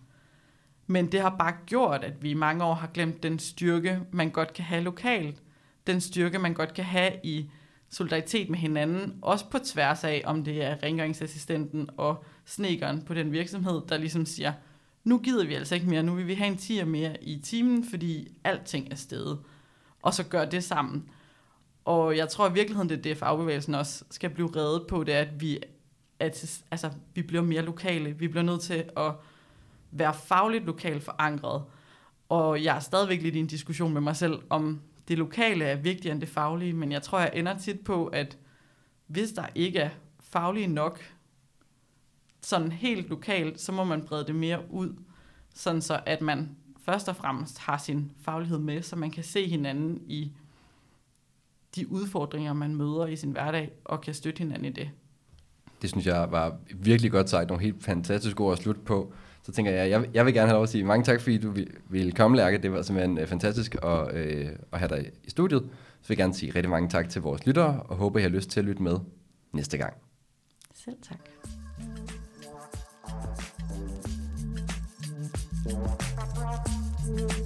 [0.86, 4.30] Men det har bare gjort, at vi i mange år har glemt den styrke, man
[4.30, 5.42] godt kan have lokalt.
[5.86, 7.50] Den styrke, man godt kan have i
[7.90, 13.32] solidaritet med hinanden, også på tværs af, om det er rengøringsassistenten og snekeren på den
[13.32, 14.52] virksomhed, der ligesom siger,
[15.04, 17.84] nu gider vi altså ikke mere, nu vil vi have en tier mere i timen,
[17.90, 19.38] fordi alting er stedet.
[20.02, 21.08] Og så gør det sammen.
[21.84, 25.14] Og jeg tror i virkeligheden, det er det, fagbevægelsen også skal blive reddet på, det
[25.14, 25.58] er, at vi,
[26.18, 28.12] at, altså, vi bliver mere lokale.
[28.18, 29.12] Vi bliver nødt til at
[29.98, 31.62] være fagligt lokalt forankret.
[32.28, 35.76] Og jeg er stadigvæk lidt i en diskussion med mig selv, om det lokale er
[35.76, 38.38] vigtigere end det faglige, men jeg tror, jeg ender tit på, at
[39.06, 39.90] hvis der ikke er
[40.20, 41.00] faglige nok,
[42.40, 44.96] sådan helt lokalt, så må man brede det mere ud,
[45.54, 49.48] sådan så at man først og fremmest har sin faglighed med, så man kan se
[49.48, 50.32] hinanden i
[51.76, 54.90] de udfordringer, man møder i sin hverdag, og kan støtte hinanden i det.
[55.82, 59.12] Det synes jeg var virkelig godt sagt, nogle helt fantastiske ord at slutte på.
[59.46, 61.54] Så tænker jeg, jeg, jeg vil gerne have lov at sige mange tak, fordi du
[61.88, 62.58] ville komme, Lærke.
[62.58, 65.62] Det var simpelthen øh, fantastisk at, øh, at have dig i studiet.
[66.02, 68.28] Så vil jeg gerne sige rigtig mange tak til vores lyttere, og håber, I har
[68.28, 68.98] lyst til at lytte med
[69.52, 69.94] næste gang.
[70.74, 71.18] Selv tak.
[77.08, 77.45] Oh